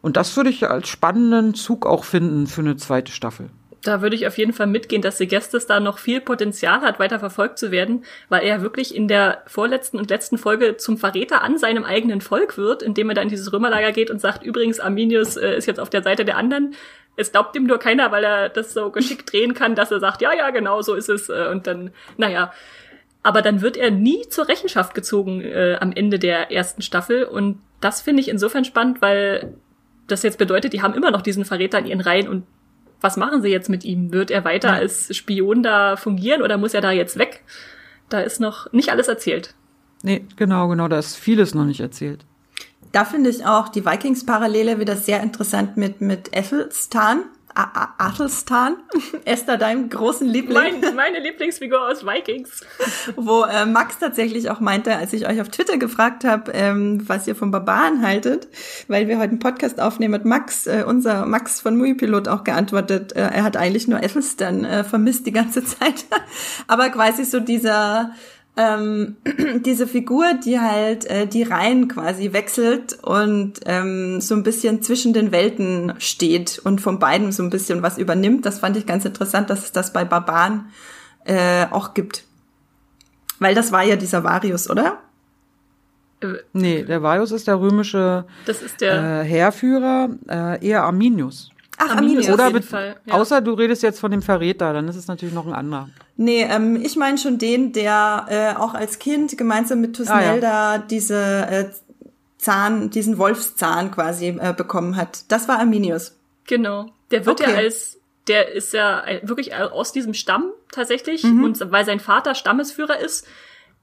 [0.02, 3.50] Und das würde ich als spannenden Zug auch finden für eine zweite Staffel
[3.82, 7.20] da würde ich auf jeden Fall mitgehen, dass Segestes da noch viel Potenzial hat, weiter
[7.20, 11.58] verfolgt zu werden, weil er wirklich in der vorletzten und letzten Folge zum Verräter an
[11.58, 15.38] seinem eigenen Volk wird, indem er dann in dieses Römerlager geht und sagt, übrigens, Arminius
[15.38, 16.76] äh, ist jetzt auf der Seite der anderen.
[17.16, 20.22] Es glaubt ihm nur keiner, weil er das so geschickt drehen kann, dass er sagt,
[20.22, 21.30] ja, ja, genau, so ist es.
[21.30, 22.52] Äh, und dann, naja.
[23.24, 27.24] Aber dann wird er nie zur Rechenschaft gezogen äh, am Ende der ersten Staffel.
[27.24, 29.54] Und das finde ich insofern spannend, weil
[30.08, 32.46] das jetzt bedeutet, die haben immer noch diesen Verräter in ihren Reihen und
[33.02, 34.12] was machen sie jetzt mit ihm?
[34.12, 34.76] Wird er weiter ja.
[34.76, 37.44] als Spion da fungieren oder muss er da jetzt weg?
[38.10, 39.54] Da ist noch nicht alles erzählt.
[40.02, 42.26] Nee, genau, genau, da ist vieles noch nicht erzählt.
[42.92, 47.24] Da finde ich auch die Vikings-Parallele wieder sehr interessant mit, mit Ethelstan.
[47.98, 48.78] Athelstan,
[49.26, 50.82] Esther, deinem großen Liebling.
[50.82, 52.62] Mein, meine Lieblingsfigur aus Vikings.
[53.16, 57.28] Wo äh, Max tatsächlich auch meinte, als ich euch auf Twitter gefragt habe, ähm, was
[57.28, 58.48] ihr von Barbaren haltet,
[58.88, 63.14] weil wir heute einen Podcast aufnehmen mit Max, äh, unser Max von Muipilot auch geantwortet,
[63.14, 66.06] äh, er hat eigentlich nur Ethelstan äh, vermisst die ganze Zeit.
[66.68, 68.12] Aber quasi so dieser
[68.60, 69.16] ähm,
[69.66, 75.14] diese Figur, die halt äh, die Reihen quasi wechselt und ähm, so ein bisschen zwischen
[75.14, 78.46] den Welten steht und von beiden so ein bisschen was übernimmt.
[78.46, 80.66] Das fand ich ganz interessant, dass es das bei Barbaren
[81.24, 82.26] äh, auch gibt.
[83.40, 84.98] Weil das war ja dieser Varius, oder?
[86.22, 91.52] Äh, nee, der Varius ist der römische das ist der äh, Heerführer, äh, eher Arminius.
[91.80, 92.30] Ach, Arminius.
[92.30, 93.14] Oder auf jeden Fall, ja.
[93.14, 95.90] Außer du redest jetzt von dem Verräter, dann ist es natürlich noch ein anderer.
[96.18, 100.76] Nee, ähm, ich meine schon den, der äh, auch als Kind gemeinsam mit Tusnelda ah,
[100.76, 100.78] ja.
[100.78, 101.70] diese äh,
[102.38, 105.24] Zahn, diesen Wolfszahn quasi äh, bekommen hat.
[105.30, 106.16] Das war Arminius.
[106.46, 106.88] Genau.
[107.12, 107.52] Der wird okay.
[107.52, 111.44] ja als, der ist ja wirklich aus diesem Stamm tatsächlich mhm.
[111.44, 113.26] und weil sein Vater Stammesführer ist,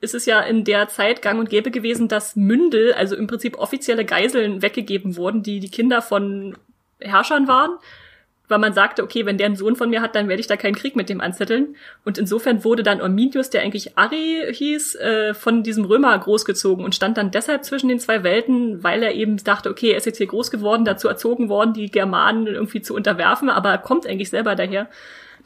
[0.01, 3.59] ist es ja in der Zeit gang und gäbe gewesen, dass Mündel, also im Prinzip
[3.59, 6.57] offizielle Geiseln weggegeben wurden, die die Kinder von
[7.01, 7.79] Herrschern waren
[8.49, 10.57] weil man sagte, okay, wenn der einen Sohn von mir hat, dann werde ich da
[10.57, 11.77] keinen Krieg mit dem anzetteln.
[12.05, 16.95] Und insofern wurde dann Orminius, der eigentlich Ari hieß, äh, von diesem Römer großgezogen und
[16.95, 20.19] stand dann deshalb zwischen den zwei Welten, weil er eben dachte, okay, er ist jetzt
[20.19, 24.31] hier groß geworden, dazu erzogen worden, die Germanen irgendwie zu unterwerfen, aber er kommt eigentlich
[24.31, 24.89] selber daher.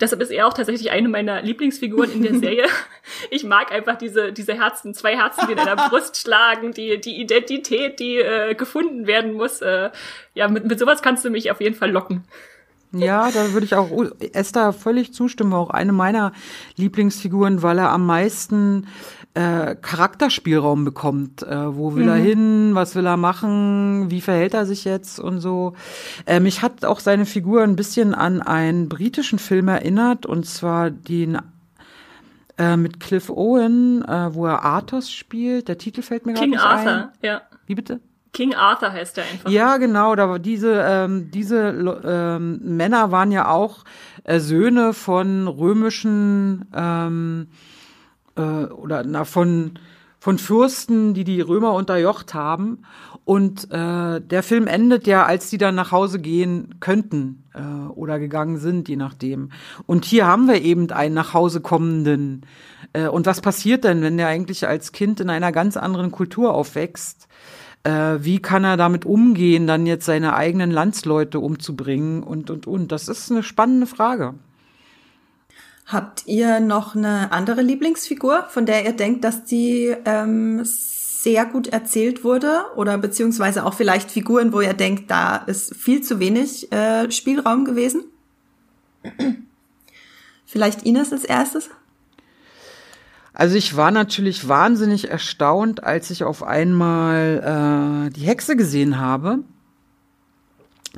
[0.00, 2.66] Deshalb ist er auch tatsächlich eine meiner Lieblingsfiguren in der Serie.
[3.30, 7.20] Ich mag einfach diese, diese Herzen, zwei Herzen, die in einer Brust schlagen, die, die
[7.20, 9.60] Identität, die äh, gefunden werden muss.
[9.60, 9.90] Äh,
[10.34, 12.24] ja, mit, mit sowas kannst du mich auf jeden Fall locken.
[12.92, 13.88] Ja, da würde ich auch
[14.32, 15.52] Esther völlig zustimmen.
[15.52, 16.32] Auch eine meiner
[16.76, 18.88] Lieblingsfiguren, weil er am meisten
[19.34, 21.42] äh, Charakterspielraum bekommt.
[21.42, 22.08] Äh, wo will mhm.
[22.08, 22.70] er hin?
[22.74, 24.10] Was will er machen?
[24.10, 25.74] Wie verhält er sich jetzt und so?
[26.26, 30.90] Äh, mich hat auch seine Figur ein bisschen an einen britischen Film erinnert und zwar
[30.90, 31.38] den
[32.58, 35.68] äh, mit Cliff Owen, äh, wo er Arthos spielt.
[35.68, 37.08] Der Titel fällt mir gerade nicht Arthur, ein.
[37.22, 37.42] ja.
[37.66, 38.00] Wie bitte?
[38.32, 39.50] King Arthur heißt er einfach.
[39.50, 40.14] Ja, genau.
[40.14, 43.84] Da war diese ähm, diese ähm, Männer waren ja auch
[44.24, 47.48] äh, Söhne von römischen ähm,
[48.40, 49.72] äh, oder na von
[50.22, 52.82] von Fürsten, die die Römer unterjocht haben.
[53.24, 58.18] Und äh, der Film endet ja, als die dann nach Hause gehen könnten äh, oder
[58.18, 59.50] gegangen sind, je nachdem.
[59.86, 62.44] Und hier haben wir eben einen nach Hause kommenden.
[62.92, 66.52] Äh, und was passiert denn, wenn der eigentlich als Kind in einer ganz anderen Kultur
[66.52, 67.26] aufwächst?
[67.84, 72.92] äh, wie kann er damit umgehen, dann jetzt seine eigenen Landsleute umzubringen und, und, und.
[72.92, 74.34] Das ist eine spannende Frage.
[75.92, 81.66] Habt ihr noch eine andere Lieblingsfigur, von der ihr denkt, dass die ähm, sehr gut
[81.66, 82.64] erzählt wurde?
[82.76, 87.64] Oder beziehungsweise auch vielleicht Figuren, wo ihr denkt, da ist viel zu wenig äh, Spielraum
[87.64, 88.04] gewesen?
[90.46, 91.70] vielleicht Ines als erstes?
[93.32, 99.40] Also ich war natürlich wahnsinnig erstaunt, als ich auf einmal äh, die Hexe gesehen habe.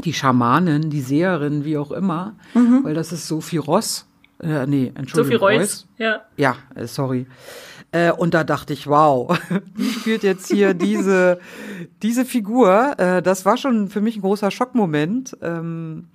[0.05, 2.85] Die Schamanin, die Seherin, wie auch immer, mhm.
[2.85, 4.07] weil das ist Sophie Ross.
[4.43, 5.41] Äh, nee, Entschuldigung.
[5.41, 6.23] Sophie Reuss, ja.
[6.37, 7.27] Ja, äh, sorry.
[7.93, 9.39] Äh, und da dachte ich, wow,
[9.79, 11.39] die spielt jetzt hier diese,
[12.03, 12.99] diese Figur.
[12.99, 15.37] Äh, das war schon für mich ein großer Schockmoment.
[15.43, 16.09] Ähm,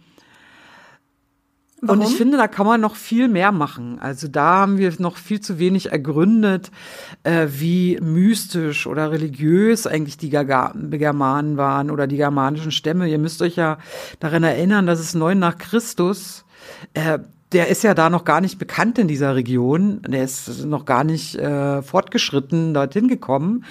[1.79, 2.01] Warum?
[2.01, 3.99] Und ich finde, da kann man noch viel mehr machen.
[3.99, 6.71] Also da haben wir noch viel zu wenig ergründet,
[7.21, 13.07] äh, wie mystisch oder religiös eigentlich die Germanen waren oder die germanischen Stämme.
[13.07, 13.77] Ihr müsst euch ja
[14.19, 16.45] daran erinnern, dass es neun nach Christus
[16.95, 17.19] äh,
[17.53, 20.01] der ist ja da noch gar nicht bekannt in dieser Region.
[20.05, 23.63] Der ist noch gar nicht äh, fortgeschritten dorthin gekommen.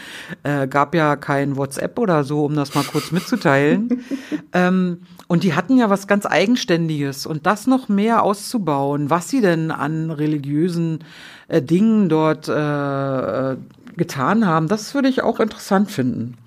[0.45, 4.03] Äh, gab ja kein WhatsApp oder so, um das mal kurz mitzuteilen.
[4.55, 7.27] ähm, und die hatten ja was ganz Eigenständiges.
[7.27, 11.01] Und das noch mehr auszubauen, was sie denn an religiösen
[11.49, 13.57] äh, Dingen dort äh,
[13.97, 16.39] getan haben, das würde ich auch interessant finden.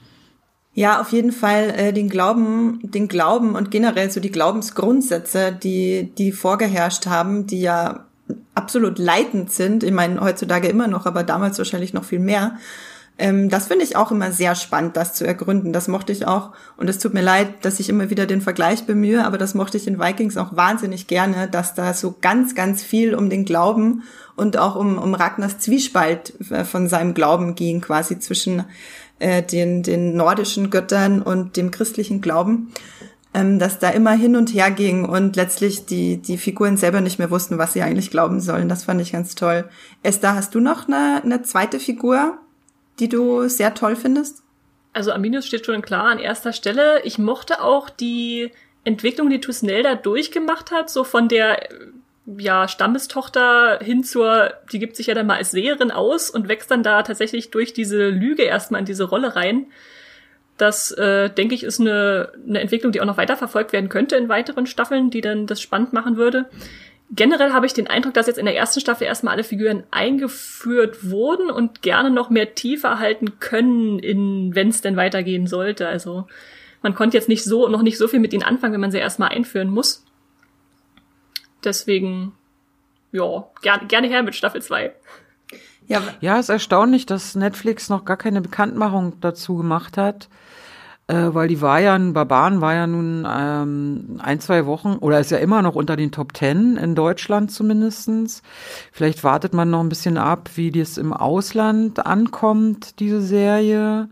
[0.73, 6.11] Ja, auf jeden Fall äh, den Glauben, den Glauben und generell so die Glaubensgrundsätze, die
[6.17, 8.05] die vorgeherrscht haben, die ja
[8.53, 9.83] absolut leitend sind.
[9.83, 12.57] Ich meine heutzutage immer noch, aber damals wahrscheinlich noch viel mehr.
[13.19, 15.73] Ähm, das finde ich auch immer sehr spannend, das zu ergründen.
[15.73, 16.51] Das mochte ich auch.
[16.77, 19.77] Und es tut mir leid, dass ich immer wieder den Vergleich bemühe, aber das mochte
[19.77, 24.03] ich in Vikings auch wahnsinnig gerne, dass da so ganz, ganz viel um den Glauben
[24.37, 28.63] und auch um, um Ragnars Zwiespalt äh, von seinem Glauben ging, quasi zwischen
[29.19, 32.73] äh, den, den nordischen Göttern und dem christlichen Glauben,
[33.33, 37.19] ähm, dass da immer hin und her ging und letztlich die, die Figuren selber nicht
[37.19, 38.69] mehr wussten, was sie eigentlich glauben sollen.
[38.69, 39.69] Das fand ich ganz toll.
[40.03, 42.37] Esther, hast du noch eine, eine zweite Figur,
[42.99, 44.43] die du sehr toll findest?
[44.93, 47.01] Also Arminius steht schon klar an erster Stelle.
[47.03, 48.51] Ich mochte auch die
[48.83, 51.69] Entwicklung, die Tusnelda durchgemacht hat, so von der
[52.37, 56.69] ja, Stammestochter hin zur, die gibt sich ja dann mal als Seherin aus und wächst
[56.69, 59.67] dann da tatsächlich durch diese Lüge erstmal in diese Rolle rein.
[60.57, 64.29] Das, äh, denke ich, ist eine, eine Entwicklung, die auch noch weiterverfolgt werden könnte in
[64.29, 66.49] weiteren Staffeln, die dann das spannend machen würde.
[67.11, 71.09] Generell habe ich den Eindruck, dass jetzt in der ersten Staffel erstmal alle Figuren eingeführt
[71.09, 75.87] wurden und gerne noch mehr tiefer halten können, wenn es denn weitergehen sollte.
[75.87, 76.27] Also
[76.83, 78.99] man konnte jetzt nicht so noch nicht so viel mit ihnen anfangen, wenn man sie
[78.99, 80.05] erstmal einführen muss.
[81.63, 82.33] Deswegen,
[83.11, 84.93] ja, gerne, gerne her mit Staffel 2.
[85.87, 90.29] Ja, ja, ist erstaunlich, dass Netflix noch gar keine Bekanntmachung dazu gemacht hat,
[91.07, 95.31] äh, weil die war ja, Barbaren war ja nun ähm, ein, zwei Wochen oder ist
[95.31, 98.43] ja immer noch unter den Top Ten in Deutschland zumindestens.
[98.91, 104.09] Vielleicht wartet man noch ein bisschen ab, wie das im Ausland ankommt, diese Serie.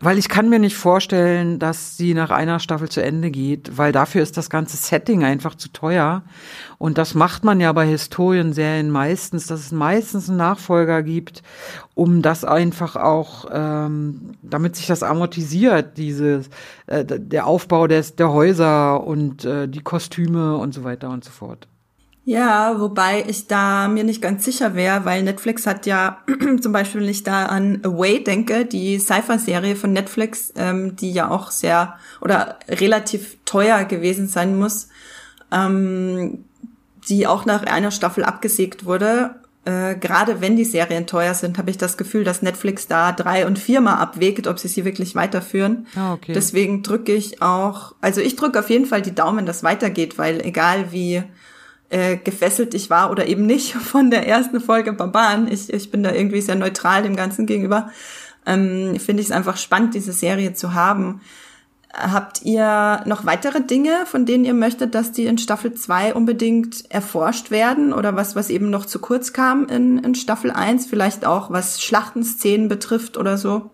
[0.00, 3.90] Weil ich kann mir nicht vorstellen, dass sie nach einer Staffel zu Ende geht, weil
[3.90, 6.22] dafür ist das ganze Setting einfach zu teuer.
[6.78, 11.42] Und das macht man ja bei Historienserien meistens, dass es meistens einen Nachfolger gibt,
[11.94, 16.42] um das einfach auch, ähm, damit sich das amortisiert, diese,
[16.86, 21.32] äh, der Aufbau des, der Häuser und äh, die Kostüme und so weiter und so
[21.32, 21.66] fort.
[22.28, 26.18] Ja, wobei ich da mir nicht ganz sicher wäre, weil Netflix hat ja
[26.60, 31.30] zum Beispiel, wenn ich da an Away denke, die Cypher-Serie von Netflix, ähm, die ja
[31.30, 34.88] auch sehr oder relativ teuer gewesen sein muss,
[35.50, 36.44] ähm,
[37.08, 39.36] die auch nach einer Staffel abgesägt wurde.
[39.64, 43.46] Äh, Gerade wenn die Serien teuer sind, habe ich das Gefühl, dass Netflix da drei
[43.46, 45.86] und viermal abwägt, ob sie sie wirklich weiterführen.
[45.96, 46.34] Ah, okay.
[46.34, 50.44] Deswegen drücke ich auch, also ich drücke auf jeden Fall die Daumen, dass weitergeht, weil
[50.44, 51.22] egal wie
[51.90, 55.50] äh, gefesselt ich war oder eben nicht von der ersten Folge Barbaren.
[55.50, 57.90] Ich, ich bin da irgendwie sehr neutral dem Ganzen gegenüber.
[58.46, 61.20] Ähm, Finde ich es einfach spannend, diese Serie zu haben.
[61.92, 66.90] Habt ihr noch weitere Dinge, von denen ihr möchtet, dass die in Staffel 2 unbedingt
[66.90, 70.86] erforscht werden oder was, was eben noch zu kurz kam in, in Staffel 1?
[70.86, 73.70] Vielleicht auch was Schlachtenszenen betrifft oder so?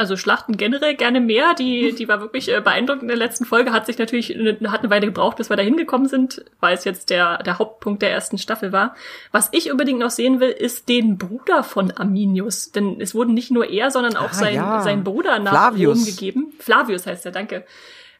[0.00, 1.54] Also Schlachten generell gerne mehr.
[1.54, 3.70] Die, die war wirklich äh, beeindruckend in der letzten Folge.
[3.70, 6.84] Hat sich natürlich, eine, hat eine Weile gebraucht, bis wir da hingekommen sind, weil es
[6.84, 8.96] jetzt der, der Hauptpunkt der ersten Staffel war.
[9.30, 12.72] Was ich unbedingt noch sehen will, ist den Bruder von Arminius.
[12.72, 14.80] Denn es wurden nicht nur er, sondern auch ah, sein, ja.
[14.80, 15.98] sein Bruder nach Flavius.
[15.98, 16.52] Rom gegeben.
[16.58, 17.66] Flavius heißt er, danke.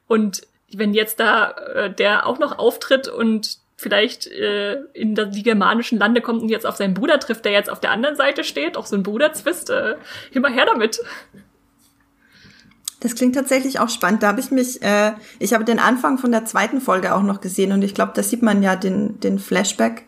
[0.06, 5.98] Und wenn jetzt da äh, der auch noch auftritt und vielleicht äh, in die germanischen
[5.98, 8.76] Lande kommt und jetzt auf seinen Bruder trifft, der jetzt auf der anderen Seite steht,
[8.76, 9.96] auch so ein Bruderzwist, äh,
[10.32, 11.00] immer her damit.
[13.00, 14.22] Das klingt tatsächlich auch spannend.
[14.22, 17.40] Da habe ich mich, äh, ich habe den Anfang von der zweiten Folge auch noch
[17.40, 20.04] gesehen und ich glaube, da sieht man ja den, den Flashback,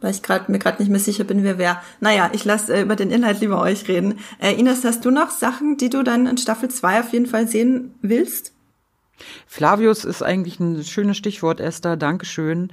[0.00, 1.82] weil ich grad, mir gerade nicht mehr sicher bin, wer wer.
[2.00, 4.20] Naja, ich lasse äh, über den Inhalt lieber euch reden.
[4.38, 7.48] Äh, Ines, hast du noch Sachen, die du dann in Staffel 2 auf jeden Fall
[7.48, 8.52] sehen willst?
[9.46, 11.96] Flavius ist eigentlich ein schönes Stichwort, Esther.
[11.96, 12.70] Dankeschön.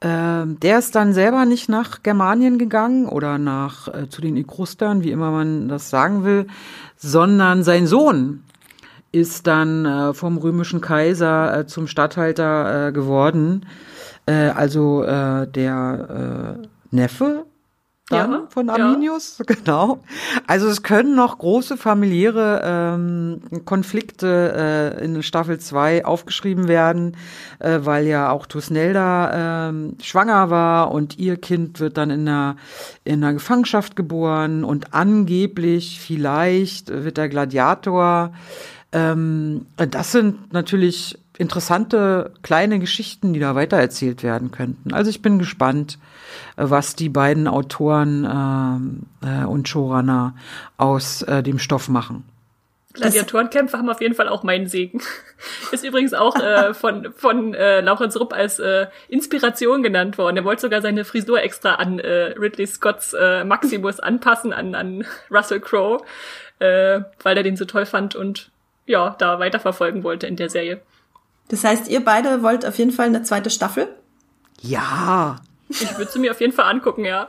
[0.00, 5.02] Ähm, der ist dann selber nicht nach Germanien gegangen oder nach äh, zu den Ikrustern,
[5.02, 6.48] wie immer man das sagen will,
[6.96, 8.42] sondern sein Sohn,
[9.16, 13.66] ist dann äh, vom römischen Kaiser äh, zum Statthalter äh, geworden.
[14.26, 17.46] Äh, also äh, der äh, Neffe
[18.08, 19.44] dann ja, von Arminius, ja.
[19.54, 19.98] genau.
[20.46, 27.16] Also es können noch große familiäre ähm, Konflikte äh, in Staffel 2 aufgeschrieben werden,
[27.58, 32.56] äh, weil ja auch Tusnelda äh, schwanger war und ihr Kind wird dann in einer,
[33.02, 38.32] in einer Gefangenschaft geboren und angeblich vielleicht wird der Gladiator
[38.96, 44.94] ähm, das sind natürlich interessante kleine Geschichten, die da weitererzählt werden könnten.
[44.94, 45.98] Also ich bin gespannt,
[46.56, 48.24] äh, was die beiden Autoren
[49.22, 50.34] äh, äh, und Showrunner
[50.78, 52.24] aus äh, dem Stoff machen.
[52.94, 55.02] Gladiatorenkämpfe haben auf jeden Fall auch meinen Segen.
[55.72, 60.38] Ist übrigens auch äh, von, von äh, Laurenz Rupp als äh, Inspiration genannt worden.
[60.38, 65.04] Er wollte sogar seine Frisur extra an äh, Ridley Scotts äh, Maximus anpassen, an, an
[65.30, 66.02] Russell Crowe,
[66.60, 68.50] äh, weil er den so toll fand und
[68.86, 70.80] ja, da weiterverfolgen wollte in der Serie.
[71.48, 73.88] Das heißt, ihr beide wollt auf jeden Fall eine zweite Staffel?
[74.60, 75.36] Ja.
[75.68, 77.28] Ich würde sie mir auf jeden Fall angucken, ja.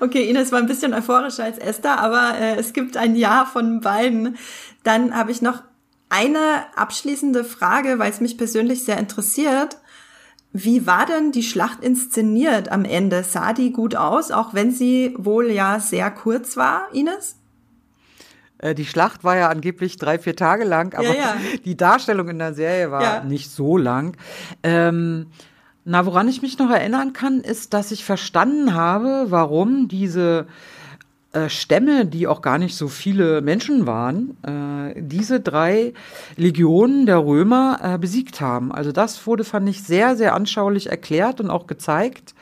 [0.00, 3.80] Okay, Ines war ein bisschen euphorischer als Esther, aber äh, es gibt ein Ja von
[3.80, 4.38] beiden.
[4.82, 5.62] Dann habe ich noch
[6.08, 9.78] eine abschließende Frage, weil es mich persönlich sehr interessiert.
[10.52, 13.22] Wie war denn die Schlacht inszeniert am Ende?
[13.22, 17.36] Sah die gut aus, auch wenn sie wohl ja sehr kurz war, Ines?
[18.60, 21.36] Äh, die Schlacht war ja angeblich drei, vier Tage lang, aber ja, ja.
[21.64, 23.24] die Darstellung in der Serie war ja.
[23.24, 24.16] nicht so lang.
[24.62, 25.26] Ähm,
[25.84, 30.46] na, woran ich mich noch erinnern kann, ist, dass ich verstanden habe, warum diese
[31.32, 35.94] äh, Stämme, die auch gar nicht so viele Menschen waren, äh, diese drei
[36.36, 38.72] Legionen der Römer besiegt haben.
[38.72, 42.34] Also das wurde, fand ich, sehr, sehr anschaulich erklärt und auch gezeigt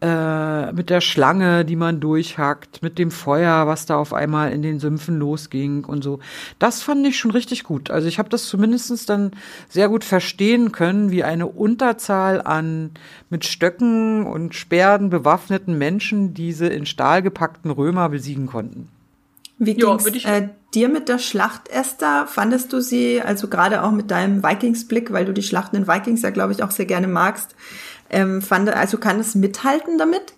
[0.00, 4.62] äh, mit der Schlange, die man durchhackt, mit dem Feuer, was da auf einmal in
[4.62, 6.20] den Sümpfen losging und so.
[6.58, 7.90] Das fand ich schon richtig gut.
[7.90, 9.32] Also ich habe das zumindestens dann
[9.68, 12.90] sehr gut verstehen können, wie eine Unterzahl an
[13.28, 18.88] mit Stöcken und Sperren bewaffneten Menschen diese in Stahl gepackten Römer besiegen konnten.
[19.62, 22.26] Wie ging's ja, äh, dir mit der Schlacht, Esther?
[22.26, 26.22] Fandest du sie, also gerade auch mit deinem Vikings-Blick, weil du die Schlachten in Vikings
[26.22, 27.54] ja, glaube ich, auch sehr gerne magst,
[28.10, 30.34] ähm, fand, also kann es mithalten damit?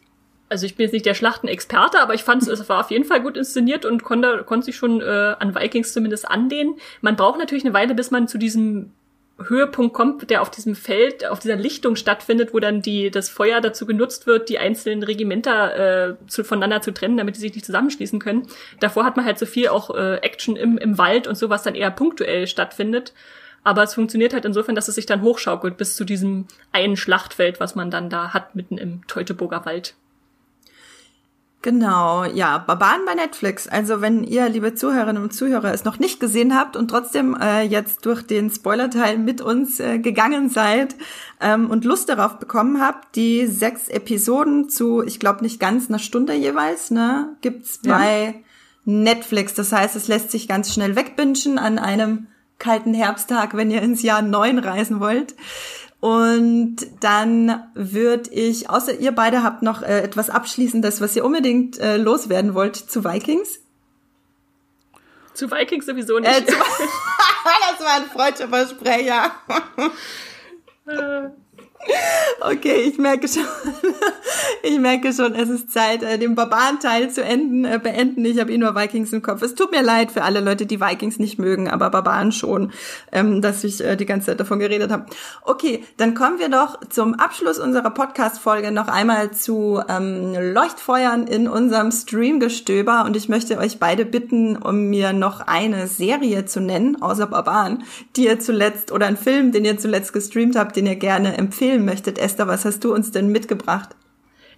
[0.48, 3.22] Also ich bin jetzt nicht der Schlachtenexperte, aber ich fand es war auf jeden Fall
[3.22, 6.74] gut inszeniert und konnte, konnte sich schon äh, an Vikings zumindest anlehnen.
[7.00, 8.92] Man braucht natürlich eine Weile, bis man zu diesem
[9.38, 13.60] Höhepunkt kommt, der auf diesem Feld, auf dieser Lichtung stattfindet, wo dann die, das Feuer
[13.60, 17.66] dazu genutzt wird, die einzelnen Regimenter äh, zu, voneinander zu trennen, damit sie sich nicht
[17.66, 18.46] zusammenschließen können.
[18.78, 21.62] Davor hat man halt so viel auch äh, Action im, im Wald und so, was
[21.62, 23.12] dann eher punktuell stattfindet.
[23.64, 27.60] Aber es funktioniert halt insofern, dass es sich dann hochschaukelt bis zu diesem einen Schlachtfeld,
[27.60, 29.94] was man dann da hat, mitten im Teutoburger Wald.
[31.62, 33.68] Genau, ja, Barbaren bei Netflix.
[33.68, 37.62] Also wenn ihr, liebe Zuhörerinnen und Zuhörer, es noch nicht gesehen habt und trotzdem äh,
[37.62, 40.96] jetzt durch den Spoilerteil mit uns äh, gegangen seid
[41.40, 46.00] ähm, und Lust darauf bekommen habt, die sechs Episoden zu, ich glaube nicht ganz einer
[46.00, 48.34] Stunde jeweils, ne, gibt's bei ja.
[48.84, 49.54] Netflix.
[49.54, 52.26] Das heißt, es lässt sich ganz schnell wegbingen an einem
[52.62, 55.34] kalten Herbsttag, wenn ihr ins Jahr neun reisen wollt.
[56.00, 61.78] Und dann würde ich, außer ihr beide habt noch äh, etwas Abschließendes, was ihr unbedingt
[61.78, 63.60] äh, loswerden wollt zu Vikings.
[65.34, 66.30] Zu Vikings sowieso nicht.
[66.30, 69.32] Äh, das war ein freudscher Versprecher.
[72.44, 73.44] Okay, ich merke schon,
[74.62, 78.24] ich merke schon, es ist Zeit, äh, den Barbarenteil zu enden, äh, beenden.
[78.24, 79.42] Ich habe eh nur Vikings im Kopf.
[79.42, 82.72] Es tut mir leid für alle Leute, die Vikings nicht mögen, aber Barbaren schon,
[83.12, 85.06] ähm, dass ich äh, die ganze Zeit davon geredet habe.
[85.42, 91.48] Okay, dann kommen wir doch zum Abschluss unserer Podcast-Folge noch einmal zu ähm, Leuchtfeuern in
[91.48, 97.00] unserem Streamgestöber und ich möchte euch beide bitten, um mir noch eine Serie zu nennen,
[97.02, 97.84] außer Barbaren,
[98.16, 101.71] die ihr zuletzt oder einen Film, den ihr zuletzt gestreamt habt, den ihr gerne empfehlt
[101.72, 102.18] empfehlen möchtet.
[102.18, 103.90] Esther, was hast du uns denn mitgebracht?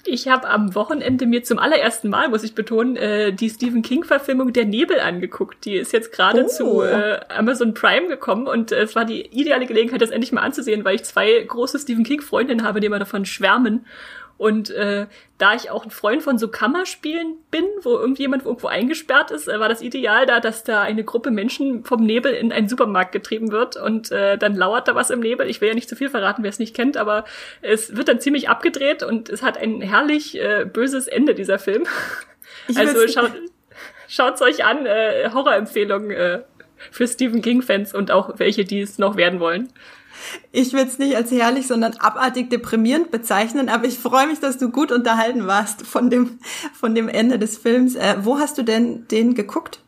[0.06, 4.52] Ich habe am Wochenende mir zum allerersten Mal, muss ich betonen, äh, die Stephen King-Verfilmung
[4.52, 5.64] Der Nebel angeguckt.
[5.64, 6.48] Die ist jetzt gerade oh.
[6.48, 10.42] zu äh, Amazon Prime gekommen und äh, es war die ideale Gelegenheit, das endlich mal
[10.42, 13.86] anzusehen, weil ich zwei große Stephen King-Freundinnen habe, die immer davon schwärmen.
[14.36, 15.06] Und äh,
[15.38, 19.60] da ich auch ein Freund von so Kammerspielen bin, wo irgendjemand irgendwo eingesperrt ist, äh,
[19.60, 23.52] war das ideal da, dass da eine Gruppe Menschen vom Nebel in einen Supermarkt getrieben
[23.52, 25.48] wird und äh, dann lauert da was im Nebel.
[25.48, 27.24] Ich will ja nicht zu viel verraten, wer es nicht kennt, aber
[27.62, 31.84] es wird dann ziemlich abgedreht und es hat ein herrlich äh, böses Ende, dieser Film.
[32.66, 33.32] Ich also schaut,
[34.08, 36.42] schaut's euch an, äh, Horrorempfehlungen äh,
[36.90, 39.68] für Stephen King-Fans und auch welche, die es noch werden wollen.
[40.52, 44.58] Ich würde es nicht als herrlich, sondern abartig deprimierend bezeichnen, aber ich freue mich, dass
[44.58, 46.38] du gut unterhalten warst von dem,
[46.72, 47.94] von dem Ende des Films.
[47.94, 49.80] Äh, wo hast du denn den geguckt?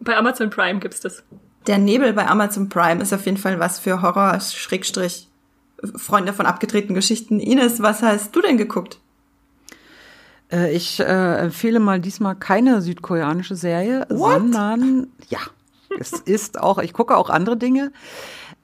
[0.00, 1.22] Bei Amazon Prime gibt's das.
[1.66, 5.28] Der Nebel bei Amazon Prime ist auf jeden Fall was für Horror, Schrägstrich,
[5.96, 7.38] Freunde von abgedrehten Geschichten.
[7.38, 8.98] Ines, was hast du denn geguckt?
[10.50, 14.32] Äh, ich äh, empfehle mal diesmal keine südkoreanische Serie, What?
[14.32, 15.38] sondern ja,
[15.98, 17.92] es ist auch, ich gucke auch andere Dinge.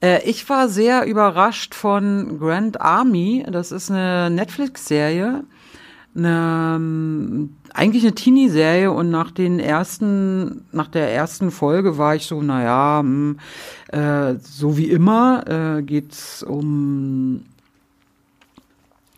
[0.01, 3.45] Äh, ich war sehr überrascht von Grand Army.
[3.49, 5.43] Das ist eine Netflix-Serie.
[6.15, 12.25] Eine, ähm, eigentlich eine Teenie-Serie und nach den ersten, nach der ersten Folge war ich
[12.25, 13.37] so, naja, hm,
[13.91, 17.43] äh, so wie immer äh, geht's um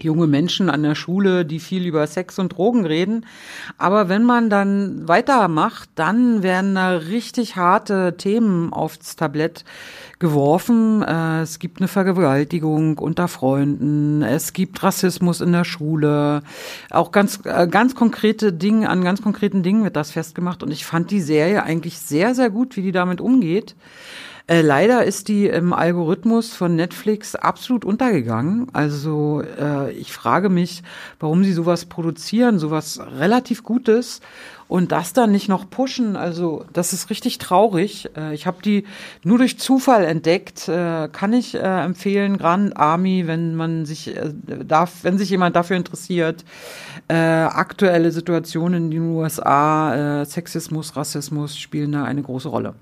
[0.04, 3.26] junge Menschen an der Schule, die viel über Sex und Drogen reden.
[3.78, 9.66] Aber wenn man dann weitermacht, dann werden da richtig harte Themen aufs Tablett
[10.20, 11.02] geworfen.
[11.02, 14.22] Äh, es gibt eine Vergewaltigung unter Freunden.
[14.22, 16.44] Es gibt Rassismus in der Schule.
[16.92, 20.62] Auch ganz, äh, ganz konkrete Dinge, an ganz konkreten Dingen wird das festgemacht.
[20.62, 23.76] Und ich fand die Serie eigentlich sehr, sehr gut, wie die damit umgeht.
[24.50, 28.66] Äh, leider ist die im Algorithmus von Netflix absolut untergegangen.
[28.74, 30.82] Also äh, ich frage mich,
[31.20, 34.22] warum sie sowas produzieren, sowas relativ Gutes
[34.68, 36.16] und das dann nicht noch pushen.
[36.16, 38.10] Also das ist richtig traurig.
[38.18, 38.86] Äh, ich habe die
[39.24, 40.68] nur durch Zufall entdeckt.
[40.68, 44.34] Äh, kann ich äh, empfehlen, Grand Army, wenn man sich äh,
[44.66, 46.44] darf, wenn sich jemand dafür interessiert.
[47.08, 52.76] Aktuelle Situationen in den USA, Sexismus, Rassismus spielen da eine große Rolle.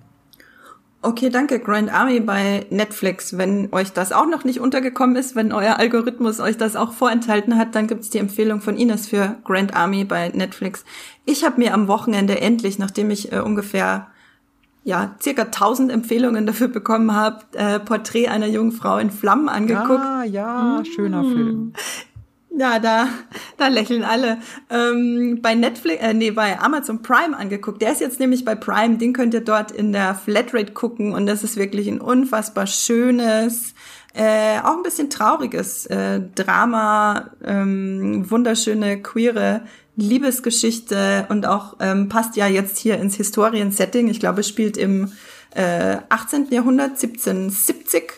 [1.01, 1.59] Okay, danke.
[1.59, 3.37] Grand Army bei Netflix.
[3.37, 7.57] Wenn euch das auch noch nicht untergekommen ist, wenn euer Algorithmus euch das auch vorenthalten
[7.57, 10.83] hat, dann gibt's die Empfehlung von Ines für Grand Army bei Netflix.
[11.25, 14.07] Ich habe mir am Wochenende endlich, nachdem ich äh, ungefähr
[14.83, 19.99] ja circa 1000 Empfehlungen dafür bekommen habe, äh, Porträt einer jungen Frau in Flammen angeguckt.
[19.99, 21.33] Ah, ja, schöner mm.
[21.33, 21.73] Film.
[22.57, 23.07] Ja, da,
[23.57, 24.39] da lächeln alle.
[24.71, 27.83] Ähm, bei Netflix, äh, nee, bei Amazon Prime angeguckt.
[27.83, 31.27] Der ist jetzt nämlich bei Prime, den könnt ihr dort in der Flatrate gucken und
[31.27, 33.75] das ist wirklich ein unfassbar schönes,
[34.15, 39.61] äh, auch ein bisschen trauriges äh, Drama, ähm, wunderschöne queere
[39.95, 44.07] Liebesgeschichte und auch ähm, passt ja jetzt hier ins Historiensetting.
[44.07, 45.11] Ich glaube, spielt im
[45.53, 46.47] äh, 18.
[46.49, 48.13] Jahrhundert, 1770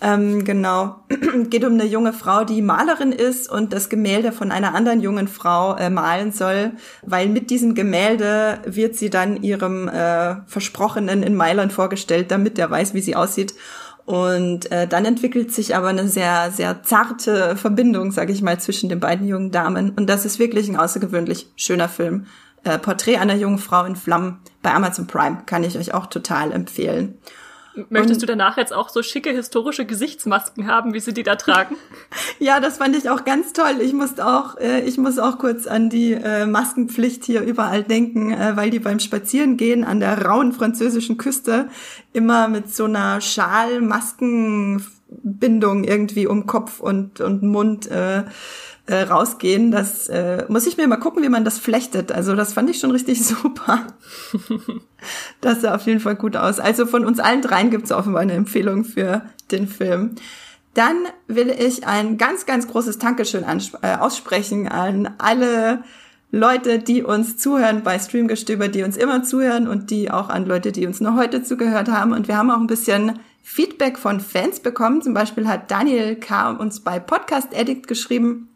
[0.00, 1.00] ähm, genau.
[1.50, 5.28] Geht um eine junge Frau, die Malerin ist und das Gemälde von einer anderen jungen
[5.28, 6.72] Frau äh, malen soll,
[7.02, 12.70] weil mit diesem Gemälde wird sie dann ihrem äh, Versprochenen in Mailand vorgestellt, damit er
[12.70, 13.54] weiß, wie sie aussieht.
[14.06, 18.88] Und äh, dann entwickelt sich aber eine sehr, sehr zarte Verbindung, sage ich mal, zwischen
[18.88, 19.90] den beiden jungen Damen.
[19.90, 22.26] Und das ist wirklich ein außergewöhnlich schöner Film.
[22.64, 26.52] Äh, Porträt einer jungen Frau in Flammen bei Amazon Prime kann ich euch auch total
[26.52, 27.18] empfehlen.
[27.88, 31.36] Möchtest und, du danach jetzt auch so schicke historische Gesichtsmasken haben, wie sie die da
[31.36, 31.76] tragen?
[32.38, 33.76] ja, das fand ich auch ganz toll.
[33.80, 38.32] Ich musste auch, äh, ich muss auch kurz an die äh, Maskenpflicht hier überall denken,
[38.32, 41.68] äh, weil die beim Spazierengehen an der rauen französischen Küste
[42.12, 48.24] immer mit so einer Schal-Maskenbindung irgendwie um Kopf und, und Mund äh,
[48.90, 49.70] äh, rausgehen.
[49.70, 52.10] Das äh, muss ich mir mal gucken, wie man das flechtet.
[52.10, 53.86] Also das fand ich schon richtig super.
[55.40, 56.58] das sah auf jeden Fall gut aus.
[56.58, 59.22] Also von uns allen dreien gibt es offenbar eine Empfehlung für
[59.52, 60.16] den Film.
[60.74, 60.96] Dann
[61.28, 63.44] will ich ein ganz, ganz großes Dankeschön
[63.82, 65.84] äh, aussprechen an alle
[66.32, 70.72] Leute, die uns zuhören bei Streamgestöber, die uns immer zuhören und die auch an Leute,
[70.72, 72.12] die uns nur heute zugehört haben.
[72.12, 75.00] Und wir haben auch ein bisschen Feedback von Fans bekommen.
[75.00, 76.50] Zum Beispiel hat Daniel K.
[76.50, 78.48] uns bei Podcast Addict geschrieben.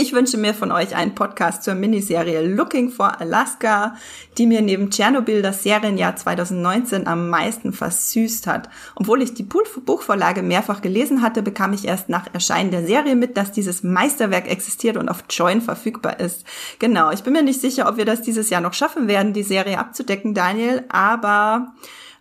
[0.00, 3.96] Ich wünsche mir von euch einen Podcast zur Miniserie Looking for Alaska,
[4.38, 8.68] die mir neben Tschernobyl das Serienjahr 2019 am meisten versüßt hat.
[8.94, 13.36] Obwohl ich die Buchvorlage mehrfach gelesen hatte, bekam ich erst nach Erscheinen der Serie mit,
[13.36, 16.44] dass dieses Meisterwerk existiert und auf Join verfügbar ist.
[16.78, 19.42] Genau, ich bin mir nicht sicher, ob wir das dieses Jahr noch schaffen werden, die
[19.42, 21.72] Serie abzudecken, Daniel, aber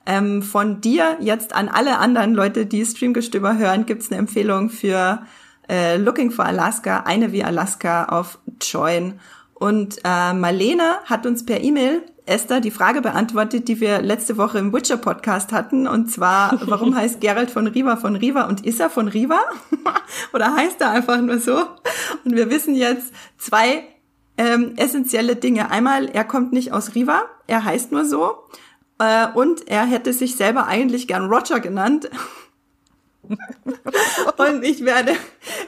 [0.07, 5.21] ähm, von dir jetzt an alle anderen Leute, die Streamgestöber hören, gibt's eine Empfehlung für
[5.69, 9.19] äh, Looking for Alaska, eine wie Alaska auf Join.
[9.53, 14.59] Und äh, Marlene hat uns per E-Mail Esther die Frage beantwortet, die wir letzte Woche
[14.59, 15.87] im Witcher Podcast hatten.
[15.87, 19.39] Und zwar, warum heißt Gerald von Riva von Riva und ist er von Riva?
[20.33, 21.57] Oder heißt er einfach nur so?
[22.25, 23.83] Und wir wissen jetzt zwei
[24.37, 25.71] ähm, essentielle Dinge.
[25.71, 28.43] Einmal, er kommt nicht aus Riva, er heißt nur so.
[28.99, 32.09] Äh, und er hätte sich selber eigentlich gern Roger genannt.
[34.37, 35.11] und ich werde,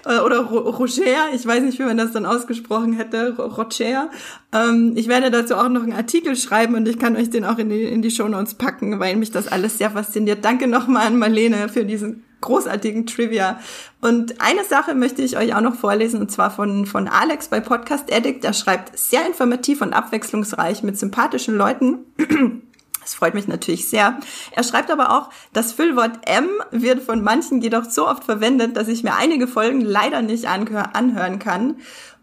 [0.05, 4.09] äh, oder Roger, ich weiß nicht, wie man das dann ausgesprochen hätte, Roger.
[4.53, 7.57] Ähm, ich werde dazu auch noch einen Artikel schreiben und ich kann euch den auch
[7.57, 10.45] in die, in die Shownotes packen, weil mich das alles sehr fasziniert.
[10.45, 13.59] Danke nochmal an Marlene für diesen großartigen Trivia.
[14.01, 17.59] Und eine Sache möchte ich euch auch noch vorlesen, und zwar von, von Alex bei
[17.59, 18.43] Podcast Addict.
[18.43, 21.99] Der schreibt sehr informativ und abwechslungsreich mit sympathischen Leuten.
[23.09, 24.19] Das freut mich natürlich sehr.
[24.51, 28.87] Er schreibt aber auch, das Füllwort M wird von manchen jedoch so oft verwendet, dass
[28.87, 31.77] ich mir einige Folgen leider nicht anhören kann.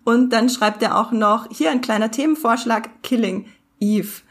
[0.05, 3.47] Und dann schreibt er auch noch, hier ein kleiner Themenvorschlag, Killing
[3.80, 4.22] Eve.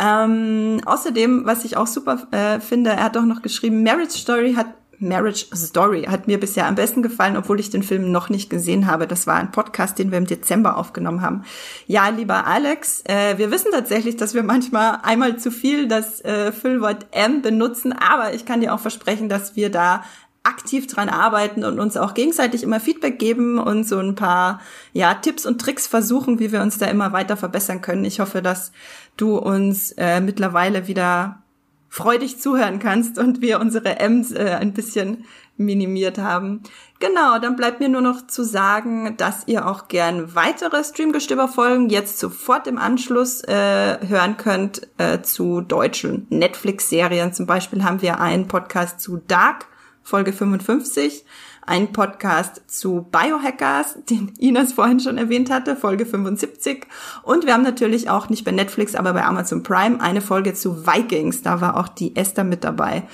[0.00, 4.54] Ähm, außerdem, was ich auch super äh, finde, er hat auch noch geschrieben, Marriage Story
[4.54, 4.66] hat
[5.00, 8.86] Marriage Story hat mir bisher am besten gefallen, obwohl ich den Film noch nicht gesehen
[8.86, 9.06] habe.
[9.06, 11.44] Das war ein Podcast, den wir im Dezember aufgenommen haben.
[11.86, 16.52] Ja, lieber Alex, äh, wir wissen tatsächlich, dass wir manchmal einmal zu viel das äh,
[16.52, 20.04] Füllwort M benutzen, aber ich kann dir auch versprechen, dass wir da
[20.42, 24.60] aktiv dran arbeiten und uns auch gegenseitig immer Feedback geben und so ein paar
[24.92, 28.04] ja Tipps und Tricks versuchen, wie wir uns da immer weiter verbessern können.
[28.04, 28.72] Ich hoffe, dass
[29.16, 31.42] du uns äh, mittlerweile wieder
[31.90, 35.26] freudig zuhören kannst und wir unsere M's äh, ein bisschen
[35.56, 36.62] minimiert haben.
[37.00, 42.18] Genau, dann bleibt mir nur noch zu sagen, dass ihr auch gern weitere Streamgestöber-Folgen jetzt
[42.18, 47.32] sofort im Anschluss äh, hören könnt äh, zu deutschen Netflix-Serien.
[47.34, 49.66] Zum Beispiel haben wir einen Podcast zu Dark,
[50.02, 51.24] Folge 55
[51.70, 56.86] ein Podcast zu Biohackers, den Ines vorhin schon erwähnt hatte, Folge 75.
[57.22, 60.86] Und wir haben natürlich auch nicht bei Netflix, aber bei Amazon Prime eine Folge zu
[60.86, 61.42] Vikings.
[61.42, 63.04] Da war auch die Esther mit dabei.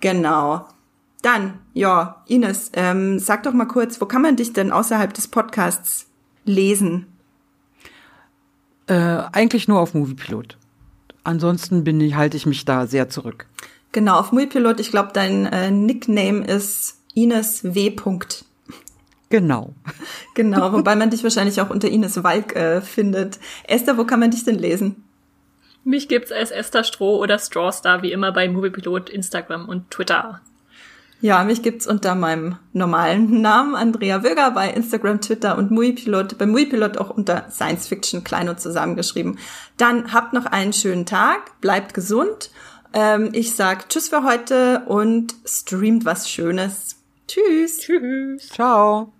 [0.00, 0.66] Genau.
[1.22, 5.28] Dann, ja, Ines, ähm, sag doch mal kurz, wo kann man dich denn außerhalb des
[5.28, 6.06] Podcasts
[6.46, 7.06] lesen?
[8.86, 10.56] Äh, eigentlich nur auf Moviepilot.
[11.22, 13.46] Ansonsten bin ich, halte ich mich da sehr zurück.
[13.92, 14.80] Genau, auf Moviepilot.
[14.80, 17.96] Ich glaube, dein äh, Nickname ist Ines W.
[19.28, 19.74] Genau.
[20.34, 23.38] Genau, wobei man dich wahrscheinlich auch unter Ines Walk äh, findet.
[23.64, 25.04] Esther, wo kann man dich denn lesen?
[25.84, 30.40] Mich gibt's als Esther Stroh oder Strawstar wie immer bei Moviepilot, Instagram und Twitter.
[31.22, 36.38] Ja, mich gibt's unter meinem normalen Namen Andrea Wöger bei Instagram, Twitter und Muipilot.
[36.38, 39.38] Bei Muipilot auch unter Science Fiction klein und zusammengeschrieben.
[39.76, 42.50] Dann habt noch einen schönen Tag, bleibt gesund.
[42.94, 46.96] Ähm, ich sag Tschüss für heute und streamt was Schönes.
[47.30, 47.78] Tschüss.
[47.78, 48.48] Tschüss.
[48.48, 49.12] Ciao.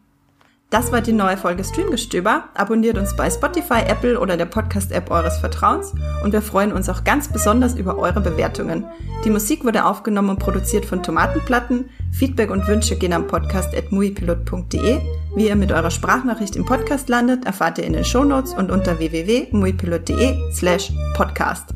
[0.69, 2.45] Das war die neue Folge Streamgestöber.
[2.55, 5.93] Abonniert uns bei Spotify, Apple oder der Podcast-App eures Vertrauens
[6.23, 8.85] und wir freuen uns auch ganz besonders über eure Bewertungen.
[9.25, 11.91] Die Musik wurde aufgenommen und produziert von Tomatenplatten.
[12.13, 15.01] Feedback und Wünsche gehen am Podcast at muipilot.de.
[15.35, 18.99] Wie ihr mit eurer Sprachnachricht im Podcast landet, erfahrt ihr in den Shownotes und unter
[19.01, 21.75] www.muipilot.de slash podcast.